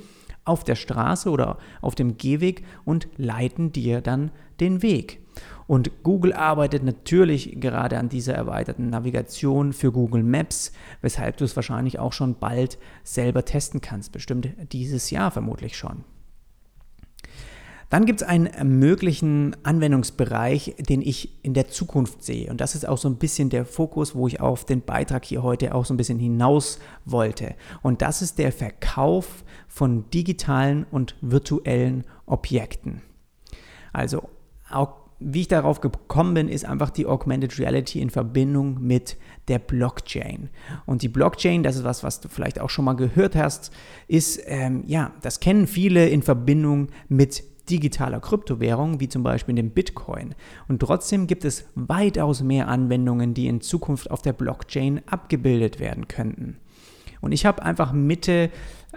auf 0.47 0.65
der 0.65 0.77
Straße 0.77 1.29
oder 1.29 1.59
auf 1.83 1.95
dem 1.95 2.17
Gehweg 2.17 2.65
und 2.87 3.07
leiten 3.19 3.71
dir 3.71 4.01
dann 4.01 4.31
den 4.59 4.81
Weg. 4.81 5.21
Und 5.67 6.03
Google 6.03 6.33
arbeitet 6.33 6.85
natürlich 6.85 7.61
gerade 7.61 7.99
an 7.99 8.09
dieser 8.09 8.33
erweiterten 8.33 8.89
Navigation 8.89 9.75
für 9.75 9.93
Google 9.93 10.23
Maps, 10.23 10.73
weshalb 11.03 11.37
du 11.37 11.45
es 11.45 11.55
wahrscheinlich 11.55 11.99
auch 11.99 12.15
schon 12.15 12.37
bald 12.39 12.79
selber 13.05 13.45
testen 13.45 13.83
kannst, 13.83 14.11
bestimmt 14.11 14.49
dieses 14.73 15.11
Jahr 15.11 15.31
vermutlich 15.31 15.77
schon. 15.77 16.05
Dann 17.93 18.07
gibt 18.07 18.23
es 18.23 18.27
einen 18.27 18.79
möglichen 18.79 19.55
Anwendungsbereich, 19.65 20.77
den 20.79 21.03
ich 21.03 21.45
in 21.45 21.53
der 21.53 21.69
Zukunft 21.69 22.25
sehe. 22.25 22.49
Und 22.49 22.63
das 22.63 22.75
ist 22.75 22.89
auch 22.89 22.97
so 22.97 23.07
ein 23.07 23.17
bisschen 23.17 23.51
der 23.51 23.67
Fokus, 23.67 24.15
wo 24.15 24.27
ich 24.27 24.41
auf 24.41 24.65
den 24.65 24.81
Beitrag 24.81 25.27
hier 25.27 25.43
heute 25.43 25.75
auch 25.75 25.85
so 25.85 25.93
ein 25.93 25.99
bisschen 25.99 26.19
hinaus 26.19 26.79
wollte. 27.05 27.55
Und 27.83 28.01
das 28.01 28.23
ist 28.23 28.39
der 28.39 28.51
Verkauf 28.51 29.45
von 29.69 30.09
digitalen 30.09 30.87
und 30.91 31.17
virtuellen 31.21 32.05
Objekten. 32.25 33.03
Also 33.93 34.23
wie 35.19 35.43
ich 35.43 35.49
darauf 35.49 35.83
gekommen 35.83 36.33
bin, 36.33 36.49
ist 36.49 36.65
einfach 36.65 36.89
die 36.89 37.05
Augmented 37.05 37.59
Reality 37.59 38.01
in 38.01 38.09
Verbindung 38.09 38.81
mit 38.81 39.19
der 39.49 39.59
Blockchain. 39.59 40.49
Und 40.87 41.03
die 41.03 41.09
Blockchain, 41.09 41.63
das 41.63 41.77
ist 41.77 41.85
was, 41.85 42.03
was 42.03 42.21
du 42.21 42.29
vielleicht 42.29 42.59
auch 42.59 42.71
schon 42.71 42.87
mal 42.87 42.95
gehört 42.95 43.37
hast, 43.37 43.71
ist, 44.09 44.41
ähm, 44.47 44.83
ja, 44.87 45.13
das 45.21 45.41
kennen 45.41 45.67
viele 45.67 46.09
in 46.09 46.23
Verbindung 46.23 46.89
mit 47.11 47.52
digitaler 47.71 48.21
Kryptowährung, 48.21 49.01
wie 49.01 49.09
zum 49.09 49.23
Beispiel 49.23 49.55
dem 49.55 49.71
Bitcoin. 49.71 50.35
Und 50.69 50.81
trotzdem 50.81 51.27
gibt 51.27 51.45
es 51.45 51.69
weitaus 51.75 52.43
mehr 52.43 52.69
Anwendungen, 52.69 53.35
die 53.35 53.47
in 53.47 53.61
Zukunft 53.61 54.11
auf 54.11 54.23
der 54.23 54.33
Blockchain 54.33 55.03
abgebildet 55.07 55.81
werden 55.81 56.09
könnten. 56.09 56.59
Und 57.21 57.33
ich 57.33 57.47
habe 57.47 57.63
einfach 57.63 57.93
Mitte, 57.93 58.51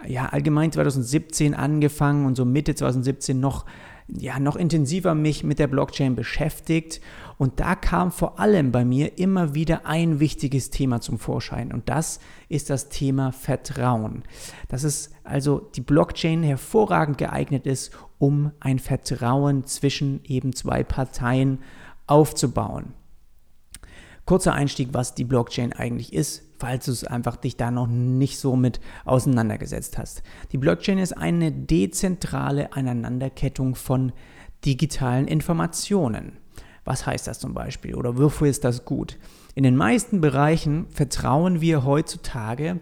ja, 0.07 0.25
allgemein 0.25 0.71
2017 0.71 1.53
angefangen 1.53 2.25
und 2.25 2.35
so 2.35 2.43
Mitte 2.43 2.73
2017 2.75 3.39
noch 3.39 3.65
ja, 4.07 4.39
noch 4.39 4.55
intensiver 4.55 5.15
mich 5.15 5.43
mit 5.43 5.57
der 5.57 5.67
Blockchain 5.67 6.15
beschäftigt 6.15 7.01
und 7.37 7.59
da 7.59 7.75
kam 7.75 8.11
vor 8.11 8.39
allem 8.39 8.71
bei 8.71 8.85
mir 8.85 9.17
immer 9.17 9.55
wieder 9.55 9.85
ein 9.85 10.19
wichtiges 10.19 10.69
Thema 10.69 11.01
zum 11.01 11.17
Vorschein 11.17 11.71
und 11.71 11.89
das 11.89 12.19
ist 12.47 12.69
das 12.69 12.89
Thema 12.89 13.31
Vertrauen. 13.31 14.23
Dass 14.67 14.83
es 14.83 15.11
also 15.23 15.59
die 15.59 15.81
Blockchain 15.81 16.43
hervorragend 16.43 17.17
geeignet 17.17 17.65
ist, 17.65 17.97
um 18.19 18.51
ein 18.59 18.79
Vertrauen 18.79 19.65
zwischen 19.65 20.21
eben 20.23 20.53
zwei 20.53 20.83
Parteien 20.83 21.59
aufzubauen. 22.05 22.93
Kurzer 24.25 24.53
Einstieg, 24.53 24.89
was 24.91 25.15
die 25.15 25.23
Blockchain 25.23 25.73
eigentlich 25.73 26.13
ist, 26.13 26.44
falls 26.59 26.85
du 26.85 26.91
es 26.91 27.03
einfach 27.03 27.35
dich 27.35 27.57
da 27.57 27.71
noch 27.71 27.87
nicht 27.87 28.39
so 28.39 28.55
mit 28.55 28.79
auseinandergesetzt 29.05 29.97
hast. 29.97 30.23
Die 30.51 30.57
Blockchain 30.57 30.97
ist 30.97 31.13
eine 31.13 31.51
dezentrale 31.51 32.73
Aneinanderkettung 32.73 33.75
von 33.75 34.11
digitalen 34.65 35.27
Informationen. 35.27 36.37
Was 36.83 37.05
heißt 37.05 37.27
das 37.27 37.39
zum 37.39 37.53
Beispiel 37.53 37.95
oder 37.95 38.17
wofür 38.17 38.47
ist 38.47 38.63
das 38.63 38.85
gut? 38.85 39.17
In 39.55 39.63
den 39.63 39.75
meisten 39.75 40.21
Bereichen 40.21 40.87
vertrauen 40.89 41.61
wir 41.61 41.83
heutzutage 41.83 42.79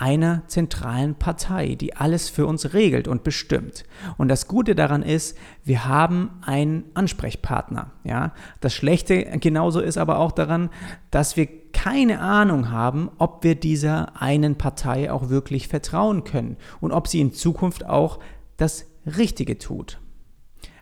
einer 0.00 0.42
zentralen 0.46 1.14
Partei, 1.14 1.74
die 1.74 1.94
alles 1.94 2.30
für 2.30 2.46
uns 2.46 2.72
regelt 2.72 3.06
und 3.06 3.22
bestimmt. 3.22 3.84
Und 4.16 4.28
das 4.28 4.48
Gute 4.48 4.74
daran 4.74 5.02
ist, 5.02 5.36
wir 5.62 5.84
haben 5.86 6.30
einen 6.40 6.84
Ansprechpartner. 6.94 7.92
Ja? 8.02 8.32
Das 8.60 8.74
Schlechte 8.74 9.22
genauso 9.40 9.80
ist 9.80 9.98
aber 9.98 10.18
auch 10.18 10.32
daran, 10.32 10.70
dass 11.10 11.36
wir 11.36 11.48
keine 11.72 12.20
Ahnung 12.20 12.70
haben, 12.70 13.10
ob 13.18 13.44
wir 13.44 13.54
dieser 13.54 14.20
einen 14.20 14.56
Partei 14.56 15.12
auch 15.12 15.28
wirklich 15.28 15.68
vertrauen 15.68 16.24
können 16.24 16.56
und 16.80 16.92
ob 16.92 17.06
sie 17.06 17.20
in 17.20 17.34
Zukunft 17.34 17.84
auch 17.84 18.20
das 18.56 18.86
Richtige 19.04 19.58
tut. 19.58 20.00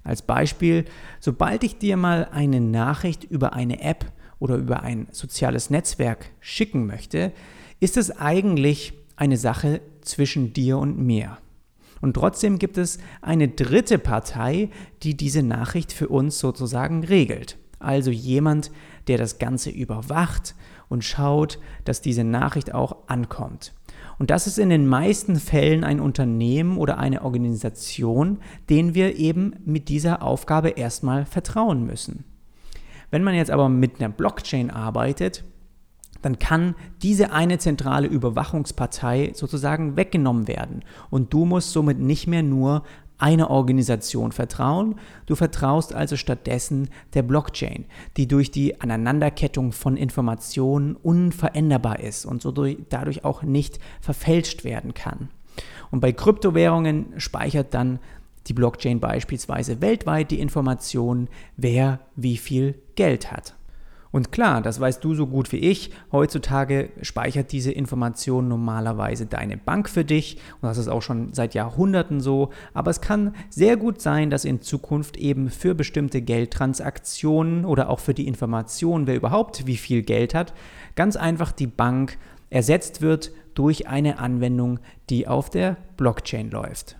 Als 0.05 0.23
Beispiel, 0.23 0.85
sobald 1.19 1.65
ich 1.65 1.79
dir 1.79 1.97
mal 1.97 2.29
eine 2.31 2.61
Nachricht 2.61 3.25
über 3.25 3.53
eine 3.53 3.83
App 3.83 4.07
oder 4.39 4.55
über 4.55 4.83
ein 4.85 5.09
soziales 5.11 5.71
Netzwerk 5.71 6.31
schicken 6.39 6.87
möchte, 6.87 7.33
ist 7.81 7.97
es 7.97 8.17
eigentlich 8.17 8.95
eine 9.19 9.37
Sache 9.37 9.81
zwischen 10.01 10.53
dir 10.53 10.79
und 10.79 10.99
mir. 10.99 11.39
Und 12.01 12.15
trotzdem 12.15 12.59
gibt 12.59 12.79
es 12.79 12.99
eine 13.21 13.49
dritte 13.49 13.99
Partei, 13.99 14.71
die 15.03 15.17
diese 15.17 15.43
Nachricht 15.43 15.93
für 15.93 16.09
uns 16.09 16.39
sozusagen 16.39 17.03
regelt. 17.05 17.59
Also 17.81 18.11
jemand, 18.11 18.71
der 19.09 19.19
das 19.19 19.39
Ganze 19.39 19.71
überwacht 19.71 20.55
und 20.89 21.05
schaut, 21.05 21.59
dass 21.85 22.01
diese 22.01 22.25
Nachricht 22.25 22.73
auch 22.73 23.09
ankommt. 23.09 23.75
Und 24.19 24.31
das 24.31 24.47
ist 24.47 24.59
in 24.59 24.71
den 24.71 24.87
meisten 24.87 25.37
Fällen 25.37 25.85
ein 25.85 26.01
Unternehmen 26.01 26.79
oder 26.79 26.99
eine 26.99 27.23
Organisation, 27.23 28.39
denen 28.69 28.95
wir 28.95 29.17
eben 29.17 29.55
mit 29.65 29.89
dieser 29.89 30.23
Aufgabe 30.23 30.71
erstmal 30.71 31.25
vertrauen 31.25 31.85
müssen. 31.85 32.25
Wenn 33.11 33.23
man 33.23 33.35
jetzt 33.35 33.51
aber 33.51 33.69
mit 33.69 34.01
einer 34.01 34.09
Blockchain 34.09 34.71
arbeitet, 34.71 35.45
dann 36.23 36.39
kann 36.39 36.75
diese 37.03 37.33
eine 37.33 37.59
zentrale 37.59 38.07
Überwachungspartei 38.07 39.33
sozusagen 39.35 39.97
weggenommen 39.97 40.49
werden. 40.49 40.85
Und 41.11 41.33
du 41.33 41.45
musst 41.45 41.73
somit 41.73 41.99
nicht 41.99 42.27
mehr 42.27 42.43
nur 42.43 42.83
einer 43.19 43.51
Organisation 43.51 44.33
vertrauen, 44.33 44.95
du 45.27 45.35
vertraust 45.35 45.93
also 45.93 46.17
stattdessen 46.17 46.89
der 47.15 47.23
Blockchain, 47.23 47.85
die 48.17 48.29
durch 48.29 48.51
die 48.51 48.81
Aneinanderkettung 48.81 49.73
von 49.73 49.97
Informationen 49.97 50.95
unveränderbar 50.95 52.01
ist 52.01 52.25
und 52.25 52.43
so 52.43 52.53
dadurch 52.53 53.25
auch 53.25 53.43
nicht 53.43 53.81
verfälscht 54.01 54.65
werden 54.65 54.95
kann. 54.95 55.31
Und 55.91 56.01
bei 56.01 56.13
Kryptowährungen 56.13 57.19
speichert 57.19 57.75
dann 57.75 57.99
die 58.47 58.55
Blockchain 58.55 59.01
beispielsweise 59.01 59.81
weltweit 59.81 60.31
die 60.31 60.41
Informationen, 60.41 61.29
wer 61.57 62.01
wie 62.15 62.37
viel 62.37 62.81
Geld 62.95 63.33
hat. 63.33 63.58
Und 64.11 64.33
klar, 64.33 64.63
das 64.63 64.81
weißt 64.81 65.05
du 65.05 65.15
so 65.15 65.27
gut 65.27 65.53
wie 65.53 65.59
ich, 65.59 65.91
heutzutage 66.13 66.91
speichert 67.03 67.53
diese 67.53 67.73
Information 67.73 68.49
normalerweise 68.49 69.27
deine 69.27 69.57
Bank 69.57 69.89
für 69.89 70.05
dich 70.05 70.39
und 70.61 70.69
das 70.69 70.79
ist 70.79 70.89
auch 70.89 71.03
schon 71.03 71.35
seit 71.35 71.55
Jahrhunderten 71.55 72.21
so, 72.21 72.51
aber 72.73 72.91
es 72.91 73.01
kann 73.01 73.35
sehr 73.51 73.77
gut 73.77 74.01
sein, 74.01 74.31
dass 74.31 74.45
in 74.45 74.63
Zukunft 74.63 75.17
eben 75.17 75.51
für 75.51 75.75
bestimmte 75.75 76.23
Geldtransaktionen 76.23 77.65
oder 77.65 77.91
auch 77.91 78.01
für 78.01 78.15
die 78.15 78.27
Information, 78.27 79.07
wer 79.07 79.17
überhaupt 79.17 79.67
wie 79.67 79.77
viel 79.77 80.03
Geld 80.03 80.35
hat, 80.35 80.55
ganz 80.95 81.17
einfach 81.17 81.53
die 81.53 81.67
Bank 81.67 82.17
ersetzt 82.51 83.03
wird 83.03 83.31
durch 83.55 83.89
eine 83.89 84.19
Anwendung, 84.19 84.79
die 85.11 85.27
auf 85.27 85.51
der 85.51 85.77
Blockchain 85.97 86.51
läuft. 86.51 86.97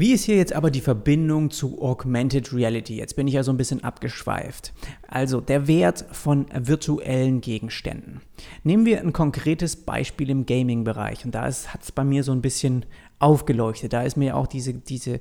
Wie 0.00 0.12
ist 0.12 0.24
hier 0.24 0.36
jetzt 0.36 0.54
aber 0.54 0.70
die 0.70 0.80
Verbindung 0.80 1.50
zu 1.50 1.82
Augmented 1.82 2.54
Reality? 2.54 2.96
Jetzt 2.96 3.16
bin 3.16 3.28
ich 3.28 3.34
ja 3.34 3.42
so 3.42 3.52
ein 3.52 3.58
bisschen 3.58 3.84
abgeschweift. 3.84 4.72
Also 5.06 5.42
der 5.42 5.68
Wert 5.68 6.06
von 6.10 6.46
virtuellen 6.54 7.42
Gegenständen. 7.42 8.22
Nehmen 8.64 8.86
wir 8.86 9.02
ein 9.02 9.12
konkretes 9.12 9.76
Beispiel 9.76 10.30
im 10.30 10.46
Gaming-Bereich 10.46 11.26
und 11.26 11.34
da 11.34 11.42
hat 11.42 11.82
es 11.82 11.92
bei 11.92 12.02
mir 12.02 12.24
so 12.24 12.32
ein 12.32 12.40
bisschen 12.40 12.86
aufgeleuchtet. 13.18 13.92
Da 13.92 14.00
ist 14.00 14.16
mir 14.16 14.38
auch 14.38 14.46
diese, 14.46 14.72
diese 14.72 15.20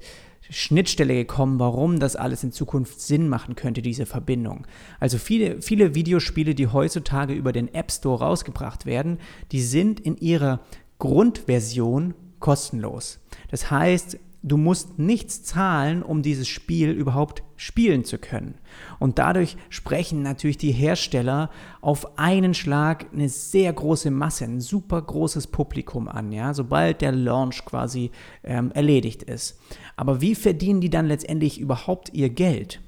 Schnittstelle 0.50 1.14
gekommen, 1.14 1.60
warum 1.60 2.00
das 2.00 2.16
alles 2.16 2.46
in 2.46 2.54
Zukunft 2.54 3.02
Sinn 3.02 3.28
machen 3.28 3.58
könnte, 3.58 3.82
diese 3.82 4.06
Verbindung. 4.06 4.66
Also 5.02 5.18
viele, 5.18 5.62
viele 5.62 5.94
Videospiele, 5.94 6.56
die 6.56 6.68
heutzutage 6.68 7.34
über 7.34 7.52
den 7.52 7.74
App 7.74 7.92
Store 7.92 8.24
rausgebracht 8.24 8.86
werden, 8.86 9.18
die 9.52 9.62
sind 9.62 10.00
in 10.00 10.16
ihrer 10.16 10.62
Grundversion 11.00 12.14
kostenlos. 12.40 13.20
Das 13.52 13.70
heißt, 13.70 14.18
du 14.42 14.58
musst 14.58 15.00
nichts 15.00 15.44
zahlen, 15.44 16.02
um 16.02 16.22
dieses 16.22 16.48
Spiel 16.48 16.92
überhaupt 16.92 17.44
spielen 17.56 18.06
zu 18.06 18.18
können. 18.18 18.56
Und 19.00 19.20
dadurch 19.20 19.58
sprechen 19.70 20.22
natürlich 20.22 20.58
die 20.58 20.72
Hersteller 20.72 21.50
auf 21.82 22.18
einen 22.18 22.54
Schlag 22.54 23.08
eine 23.14 23.30
sehr 23.30 23.72
große 23.74 24.12
Masse, 24.12 24.46
ein 24.46 24.62
super 24.62 25.02
großes 25.02 25.48
Publikum 25.48 26.08
an, 26.08 26.32
ja, 26.32 26.54
sobald 26.54 27.02
der 27.02 27.12
Launch 27.12 27.66
quasi 27.66 28.12
ähm, 28.44 28.72
erledigt 28.72 29.24
ist. 29.24 29.60
Aber 29.96 30.22
wie 30.22 30.36
verdienen 30.36 30.82
die 30.82 30.90
dann 30.90 31.08
letztendlich 31.08 31.60
überhaupt 31.60 32.14
ihr 32.14 32.30
Geld? 32.30 32.82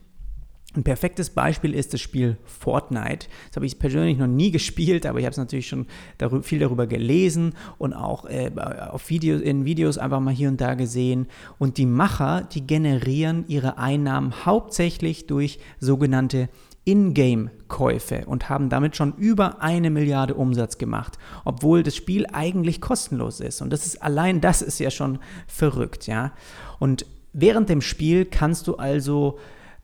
Ein 0.73 0.83
perfektes 0.83 1.31
Beispiel 1.31 1.73
ist 1.73 1.93
das 1.93 1.99
Spiel 1.99 2.37
Fortnite. 2.45 3.27
Das 3.47 3.57
habe 3.57 3.65
ich 3.65 3.77
persönlich 3.77 4.17
noch 4.17 4.27
nie 4.27 4.51
gespielt, 4.51 5.05
aber 5.05 5.19
ich 5.19 5.25
habe 5.25 5.31
es 5.31 5.37
natürlich 5.37 5.67
schon 5.67 5.85
darüber, 6.17 6.43
viel 6.43 6.59
darüber 6.59 6.87
gelesen 6.87 7.53
und 7.77 7.93
auch 7.93 8.25
äh, 8.25 8.51
auf 8.89 9.09
Videos, 9.09 9.41
in 9.41 9.65
Videos 9.65 9.97
einfach 9.97 10.21
mal 10.21 10.33
hier 10.33 10.47
und 10.47 10.61
da 10.61 10.75
gesehen. 10.75 11.27
Und 11.59 11.77
die 11.77 11.85
Macher, 11.85 12.47
die 12.53 12.65
generieren 12.65 13.43
ihre 13.49 13.77
Einnahmen 13.77 14.45
hauptsächlich 14.45 15.27
durch 15.27 15.59
sogenannte 15.79 16.47
Ingame-Käufe 16.85 18.23
und 18.25 18.49
haben 18.49 18.69
damit 18.69 18.95
schon 18.95 19.13
über 19.15 19.61
eine 19.61 19.89
Milliarde 19.89 20.35
Umsatz 20.35 20.77
gemacht, 20.77 21.17
obwohl 21.43 21.83
das 21.83 21.95
Spiel 21.95 22.25
eigentlich 22.31 22.79
kostenlos 22.79 23.41
ist. 23.41 23.61
Und 23.61 23.71
das 23.71 23.85
ist 23.85 24.01
allein 24.01 24.39
das 24.39 24.61
ist 24.61 24.79
ja 24.79 24.89
schon 24.89 25.19
verrückt, 25.47 26.07
ja. 26.07 26.31
Und 26.79 27.05
während 27.33 27.69
dem 27.69 27.81
Spiel 27.81 28.25
kannst 28.25 28.67
du 28.67 28.77
also 28.77 29.37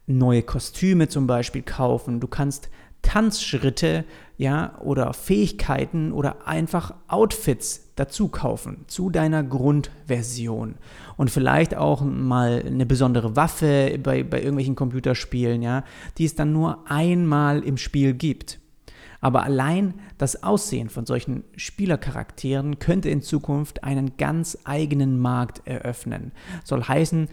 neue 0.08 0.42
Kostüme 0.42 1.10
zum 1.10 1.28
Beispiel 1.28 1.62
kaufen, 1.62 2.20
du 2.20 2.28
kannst 2.28 2.70
Tanzschritte, 3.02 4.06
ja, 4.38 4.78
oder 4.82 5.14
Fähigkeiten 5.14 6.12
oder 6.12 6.48
einfach 6.48 6.94
Outfits 7.08 7.92
dazu 7.96 8.28
kaufen 8.28 8.86
zu 8.88 9.10
deiner 9.10 9.44
Grundversion. 9.44 10.76
Und 11.16 11.32
vielleicht 11.32 11.76
auch 11.76 12.02
mal 12.02 12.64
eine 12.66 12.86
besondere 12.86 13.36
Waffe 13.36 14.00
bei, 14.02 14.24
bei 14.24 14.40
irgendwelchen 14.40 14.76
Computerspielen, 14.76 15.62
ja, 15.62 15.84
die 16.18 16.26
es 16.26 16.36
dann 16.36 16.54
nur 16.54 16.90
einmal 16.90 17.64
im 17.64 17.78
Spiel 17.78 18.14
gibt. 18.14 18.60
Aber 19.22 19.44
allein 19.44 19.96
das 20.20 20.44
Aussehen 20.44 20.90
von 20.90 21.08
solchen 21.08 21.44
Spielercharakteren 21.56 22.78
könnte 22.78 23.10
in 23.10 23.24
Zukunft 23.24 23.84
einen 23.84 24.18
ganz 24.18 24.60
eigenen 24.64 25.20
Markt 25.20 25.66
eröffnen. 25.66 26.32
Soll 26.64 26.84
heißen, 26.84 27.28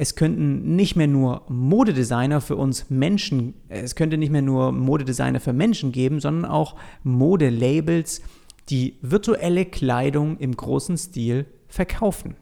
es 0.00 0.14
könnten 0.14 0.76
nicht 0.76 0.94
mehr 0.94 1.08
nur 1.08 1.42
Modedesigner 1.48 2.40
für 2.40 2.54
uns 2.54 2.88
Menschen, 2.88 3.54
es 3.68 3.96
könnte 3.96 4.16
nicht 4.16 4.30
mehr 4.30 4.42
nur 4.42 4.70
Modedesigner 4.70 5.40
für 5.40 5.52
Menschen 5.52 5.90
geben, 5.90 6.20
sondern 6.20 6.48
auch 6.48 6.76
Modelabels, 7.02 8.22
die 8.68 8.96
virtuelle 9.02 9.64
Kleidung 9.64 10.38
im 10.38 10.56
großen 10.56 10.96
Stil 10.96 11.46
verkaufen. 11.66 12.36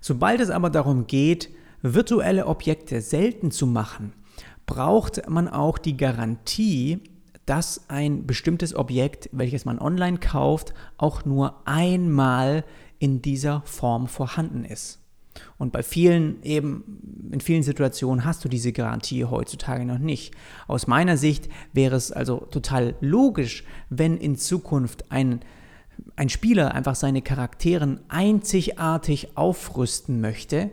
Sobald 0.00 0.40
es 0.40 0.50
aber 0.50 0.70
darum 0.70 1.08
geht, 1.08 1.50
virtuelle 1.82 2.46
Objekte 2.46 3.00
selten 3.00 3.50
zu 3.50 3.66
machen, 3.66 4.12
braucht 4.64 5.28
man 5.28 5.48
auch 5.48 5.78
die 5.78 5.96
Garantie, 5.96 7.00
dass 7.46 7.90
ein 7.90 8.28
bestimmtes 8.28 8.76
Objekt, 8.76 9.28
welches 9.32 9.64
man 9.64 9.80
online 9.80 10.18
kauft, 10.18 10.72
auch 10.98 11.24
nur 11.24 11.66
einmal 11.66 12.64
in 13.00 13.22
dieser 13.22 13.62
Form 13.64 14.06
vorhanden 14.06 14.64
ist. 14.64 15.01
Und 15.58 15.72
bei 15.72 15.82
vielen 15.82 16.42
eben, 16.42 17.30
in 17.32 17.40
vielen 17.40 17.62
Situationen 17.62 18.24
hast 18.24 18.44
du 18.44 18.48
diese 18.48 18.72
Garantie 18.72 19.24
heutzutage 19.24 19.84
noch 19.84 19.98
nicht. 19.98 20.34
Aus 20.66 20.86
meiner 20.86 21.16
Sicht 21.16 21.48
wäre 21.72 21.96
es 21.96 22.12
also 22.12 22.46
total 22.50 22.94
logisch, 23.00 23.64
wenn 23.88 24.16
in 24.16 24.36
Zukunft 24.36 25.10
ein, 25.10 25.40
ein 26.16 26.28
Spieler 26.28 26.74
einfach 26.74 26.94
seine 26.94 27.22
Charakteren 27.22 28.00
einzigartig 28.08 29.36
aufrüsten 29.36 30.20
möchte 30.20 30.70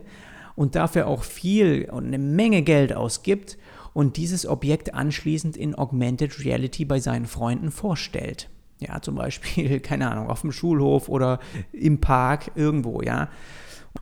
und 0.56 0.74
dafür 0.74 1.06
auch 1.06 1.24
viel 1.24 1.88
und 1.90 2.06
eine 2.06 2.18
Menge 2.18 2.62
Geld 2.62 2.92
ausgibt 2.92 3.56
und 3.92 4.16
dieses 4.16 4.46
Objekt 4.46 4.94
anschließend 4.94 5.56
in 5.56 5.74
Augmented 5.74 6.44
Reality 6.44 6.84
bei 6.84 7.00
seinen 7.00 7.26
Freunden 7.26 7.70
vorstellt. 7.70 8.48
Ja, 8.78 9.00
zum 9.02 9.14
Beispiel, 9.14 9.80
keine 9.80 10.10
Ahnung, 10.10 10.28
auf 10.28 10.40
dem 10.42 10.52
Schulhof 10.52 11.08
oder 11.08 11.38
im 11.72 12.00
Park 12.00 12.52
irgendwo, 12.54 13.02
ja. 13.02 13.28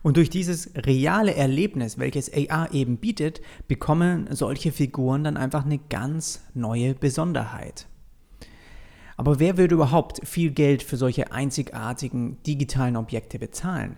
Und 0.01 0.17
durch 0.17 0.29
dieses 0.29 0.71
reale 0.75 1.35
Erlebnis, 1.35 1.97
welches 1.97 2.31
AR 2.31 2.73
eben 2.73 2.97
bietet, 2.97 3.41
bekommen 3.67 4.27
solche 4.31 4.71
Figuren 4.71 5.23
dann 5.23 5.37
einfach 5.37 5.65
eine 5.65 5.79
ganz 5.79 6.43
neue 6.53 6.93
Besonderheit. 6.93 7.87
Aber 9.17 9.39
wer 9.39 9.57
würde 9.57 9.75
überhaupt 9.75 10.25
viel 10.25 10.51
Geld 10.51 10.81
für 10.81 10.95
solche 10.95 11.33
einzigartigen 11.33 12.41
digitalen 12.43 12.95
Objekte 12.95 13.37
bezahlen? 13.37 13.97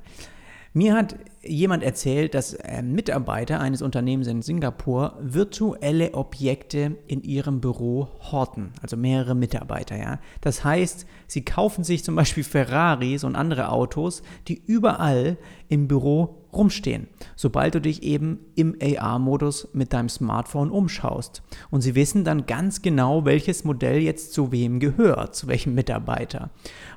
Mir 0.74 0.96
hat 0.96 1.18
jemand 1.44 1.84
erzählt, 1.84 2.34
dass 2.34 2.54
äh, 2.54 2.82
Mitarbeiter 2.82 3.60
eines 3.60 3.82
Unternehmens 3.82 4.28
in 4.28 4.42
Singapur 4.42 5.18
virtuelle 5.20 6.14
Objekte 6.14 6.98
in 7.08 7.24
ihrem 7.24 7.60
Büro 7.60 8.08
horten, 8.32 8.72
also 8.82 8.96
mehrere 8.96 9.36
Mitarbeiter. 9.36 9.98
Ja. 9.98 10.20
Das 10.40 10.64
heißt, 10.64 11.06
sie 11.28 11.44
kaufen 11.44 11.84
sich 11.84 12.06
zum 12.06 12.16
Beispiel 12.16 12.46
Ferraris 12.46 13.26
und 13.26 13.36
andere 13.36 13.70
Autos, 13.70 14.24
die 14.48 14.62
überall 14.66 15.38
im 15.68 15.90
Büro 15.90 16.41
rumstehen, 16.54 17.08
sobald 17.36 17.76
du 17.76 17.82
dich 17.82 18.04
eben 18.04 18.40
im 18.56 18.76
AR-Modus 18.82 19.70
mit 19.74 19.94
deinem 19.94 20.10
Smartphone 20.10 20.72
umschaust. 20.72 21.44
Und 21.70 21.82
sie 21.82 21.96
wissen 21.96 22.24
dann 22.24 22.46
ganz 22.46 22.82
genau, 22.82 23.26
welches 23.26 23.64
Modell 23.64 24.00
jetzt 24.00 24.34
zu 24.34 24.52
wem 24.52 24.80
gehört, 24.80 25.36
zu 25.36 25.48
welchem 25.48 25.74
Mitarbeiter. 25.74 26.50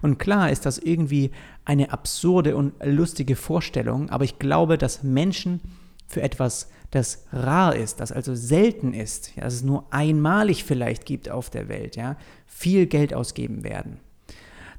Und 0.02 0.18
klar 0.18 0.50
ist 0.50 0.66
das 0.66 0.78
irgendwie 0.78 1.30
eine 1.64 1.92
absurde 1.92 2.56
und 2.56 2.74
lustige 2.84 3.36
Vorstellung, 3.36 4.10
aber 4.10 4.24
ich 4.24 4.38
glaube, 4.38 4.78
dass 4.78 5.02
Menschen 5.02 5.60
für 6.06 6.22
etwas, 6.22 6.70
das 6.90 7.24
rar 7.32 7.74
ist, 7.74 8.00
das 8.00 8.12
also 8.12 8.34
selten 8.34 8.94
ist, 8.94 9.34
ja, 9.36 9.44
dass 9.44 9.54
es 9.54 9.62
nur 9.62 9.86
einmalig 9.90 10.64
vielleicht 10.64 11.06
gibt 11.06 11.30
auf 11.30 11.50
der 11.50 11.68
Welt, 11.68 11.96
ja, 11.96 12.16
viel 12.46 12.86
Geld 12.86 13.14
ausgeben 13.14 13.64
werden. 13.64 13.98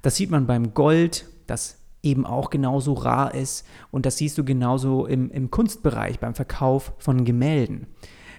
Das 0.01 0.15
sieht 0.15 0.29
man 0.29 0.45
beim 0.45 0.73
Gold, 0.73 1.25
das 1.47 1.79
eben 2.05 2.25
auch 2.25 2.49
genauso 2.49 2.93
rar 2.93 3.33
ist. 3.33 3.65
Und 3.91 4.05
das 4.05 4.17
siehst 4.17 4.37
du 4.37 4.43
genauso 4.43 5.05
im, 5.05 5.29
im 5.31 5.51
Kunstbereich, 5.51 6.19
beim 6.19 6.35
Verkauf 6.35 6.93
von 6.97 7.25
Gemälden. 7.25 7.87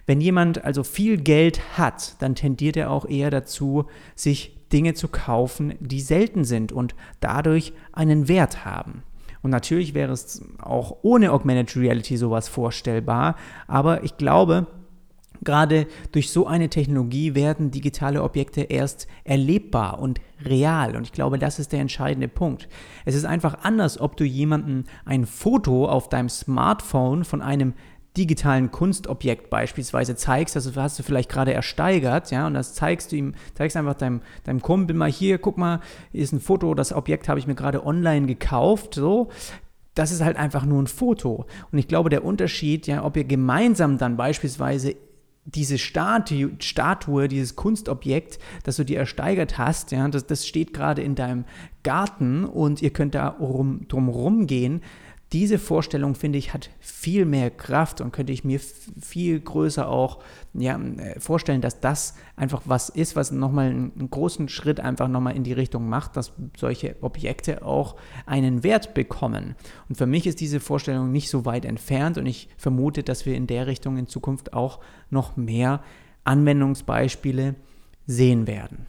Wenn 0.07 0.21
jemand 0.21 0.65
also 0.65 0.85
viel 0.85 1.19
Geld 1.19 1.61
hat, 1.77 2.15
dann 2.23 2.37
tendiert 2.37 2.77
er 2.77 2.91
auch 2.91 3.07
eher 3.07 3.31
dazu, 3.31 3.87
sich 4.15 4.57
Dinge 4.73 4.95
zu 4.95 5.09
kaufen, 5.09 5.75
die 5.81 6.01
selten 6.01 6.45
sind 6.45 6.73
und 6.73 6.95
dadurch 7.21 7.73
einen 7.93 8.29
Wert 8.29 8.65
haben. 8.65 9.03
Und 9.43 9.51
natürlich 9.51 9.95
wäre 9.95 10.13
es 10.13 10.45
auch 10.61 10.99
ohne 11.03 11.33
Augmented 11.33 11.77
Reality 11.77 12.17
sowas 12.17 12.49
vorstellbar, 12.49 13.37
aber 13.69 14.03
ich 14.03 14.17
glaube, 14.17 14.67
Gerade 15.47 15.87
durch 16.13 16.31
so 16.31 16.47
eine 16.47 16.69
Technologie 16.69 17.35
werden 17.35 17.71
digitale 17.71 18.23
Objekte 18.23 18.63
erst 18.63 19.07
erlebbar 19.25 19.99
und 20.01 20.21
real. 20.45 20.97
Und 20.97 21.05
ich 21.05 21.13
glaube, 21.13 21.39
das 21.39 21.59
ist 21.59 21.73
der 21.73 21.81
entscheidende 21.81 22.29
Punkt. 22.29 22.69
Es 23.07 23.15
ist 23.15 23.25
einfach 23.25 23.63
anders, 23.63 23.99
ob 23.99 24.19
du 24.19 24.25
jemandem 24.25 24.85
ein 25.07 25.25
Foto 25.25 25.89
auf 25.89 26.11
deinem 26.11 26.29
Smartphone 26.29 27.25
von 27.25 27.41
einem 27.41 27.73
digitalen 28.17 28.71
Kunstobjekt 28.71 29.51
beispielsweise 29.51 30.17
zeigst, 30.17 30.57
das 30.57 30.75
hast 30.75 30.99
du 30.99 31.03
vielleicht 31.03 31.29
gerade 31.29 31.53
ersteigert, 31.53 32.31
ja, 32.31 32.47
und 32.47 32.55
das 32.55 32.75
zeigst 32.75 33.13
du 33.13 33.17
ihm, 33.17 33.35
zeigst 33.55 33.77
einfach 33.77 33.95
deinem, 33.95 34.23
deinem 34.45 34.63
Kumpel 34.63 34.97
mal 34.97 35.11
hier, 35.11 35.39
guck 35.39 35.59
mal, 35.59 35.81
hier 36.13 36.23
ist 36.23 36.33
ein 36.33 36.41
Foto, 36.41 36.75
das 36.75 36.93
Objekt 36.93 37.29
habe 37.29 37.39
ich 37.39 37.47
mir 37.47 37.55
gerade 37.55 37.85
online 37.85 38.27
gekauft, 38.27 38.95
so, 38.95 39.29
das 39.95 40.13
ist 40.13 40.23
halt 40.23 40.37
einfach 40.37 40.65
nur 40.65 40.83
ein 40.83 40.87
Foto. 40.87 41.47
Und 41.73 41.79
ich 41.79 41.89
glaube, 41.89 42.11
der 42.11 42.25
Unterschied, 42.25 42.87
ja, 42.87 43.05
ob 43.05 43.17
ihr 43.17 43.25
gemeinsam 43.25 43.99
dann 43.99 44.17
beispielsweise 44.17 44.95
diese 45.47 45.79
Statue, 45.79 46.51
Statue, 46.59 47.29
dieses 47.29 47.57
Kunstobjekt, 47.57 48.39
das 48.65 48.77
du 48.77 48.85
dir 48.85 48.99
ersteigert 48.99 49.59
hast, 49.59 49.93
ja, 49.93 50.07
das, 50.09 50.27
das 50.27 50.47
steht 50.47 50.75
gerade 50.75 51.03
in 51.03 51.15
deinem 51.15 51.45
Garten 51.85 52.45
und 52.45 52.83
ihr 52.83 52.91
könnt 52.91 53.15
da 53.15 53.29
rum, 53.29 53.87
drum 53.89 54.09
rumgehen, 54.09 54.83
diese 55.33 55.59
Vorstellung, 55.59 56.15
finde 56.15 56.39
ich, 56.39 56.55
hat 56.55 56.71
viel 56.79 57.25
mehr 57.25 57.51
Kraft 57.51 58.01
und 58.01 58.13
könnte 58.13 58.33
ich 58.33 58.45
mir 58.45 58.61
viel 58.61 59.41
größer 59.41 59.89
auch 59.89 60.23
ja, 60.55 60.79
äh, 60.79 61.19
vorstellen, 61.19 61.61
dass 61.61 61.81
das 61.81 62.15
einfach 62.37 62.63
was 62.65 62.91
ist, 62.91 63.17
was 63.17 63.33
nochmal 63.33 63.71
einen 63.71 64.09
großen 64.09 64.49
Schritt 64.49 64.79
einfach 64.79 65.09
nochmal 65.09 65.35
in 65.35 65.43
die 65.43 65.53
Richtung 65.53 65.89
macht, 65.89 66.17
dass 66.17 66.33
solche 66.57 66.95
Objekte 67.01 67.65
auch 67.65 67.97
einen 68.25 68.63
Wert 68.63 68.95
bekommen. 68.95 69.57
Und 69.89 69.97
für 69.97 70.07
mich 70.07 70.29
ist 70.29 70.41
diese 70.41 70.61
Vorstellung 70.61 71.11
nicht 71.11 71.29
so 71.29 71.45
weit 71.45 71.65
entfernt 71.65 72.19
und 72.19 72.27
ich 72.27 72.49
vermute, 72.57 73.03
dass 73.03 73.27
wir 73.27 73.35
in 73.35 73.49
der 73.49 73.67
Richtung 73.67 73.99
in 73.99 74.07
Zukunft 74.07 74.53
auch 74.53 74.79
noch 75.11 75.37
mehr 75.37 75.83
Anwendungsbeispiele 76.23 77.57
sehen 78.07 78.47
werden. 78.47 78.87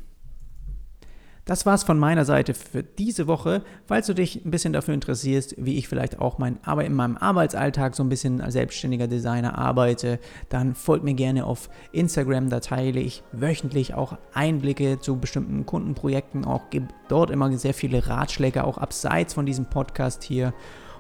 Das 1.48 1.66
war's 1.66 1.84
von 1.84 1.98
meiner 1.98 2.26
Seite 2.26 2.54
für 2.54 2.84
diese 2.84 3.26
Woche. 3.26 3.64
Falls 3.86 4.06
du 4.08 4.14
dich 4.14 4.44
ein 4.44 4.52
bisschen 4.52 4.74
dafür 4.74 4.94
interessierst, 4.94 5.56
wie 5.58 5.78
ich 5.78 5.88
vielleicht 5.88 6.20
auch 6.20 6.40
mein, 6.40 6.60
aber 6.66 6.84
in 6.84 6.94
meinem 6.94 7.16
Arbeitsalltag 7.16 7.96
so 7.96 8.04
ein 8.04 8.10
bisschen 8.10 8.42
als 8.42 8.52
selbstständiger 8.52 9.08
Designer 9.08 9.58
arbeite, 9.58 10.20
dann 10.50 10.76
folgt 10.76 11.06
mir 11.06 11.14
gerne 11.14 11.46
auf 11.46 11.70
Instagram. 11.94 12.50
Da 12.50 12.60
teile 12.60 13.00
ich 13.00 13.24
wöchentlich 13.32 13.94
auch 13.94 14.18
Einblicke 14.34 15.00
zu 15.00 15.16
bestimmten 15.16 15.66
Kundenprojekten, 15.66 16.44
auch 16.44 16.70
gebe 16.70 16.90
dort 17.08 17.32
immer 17.32 17.50
sehr 17.58 17.74
viele 17.74 18.06
Ratschläge, 18.06 18.66
auch 18.66 18.78
abseits 18.78 19.34
von 19.34 19.46
diesem 19.46 19.68
Podcast 19.68 20.24
hier. 20.24 20.54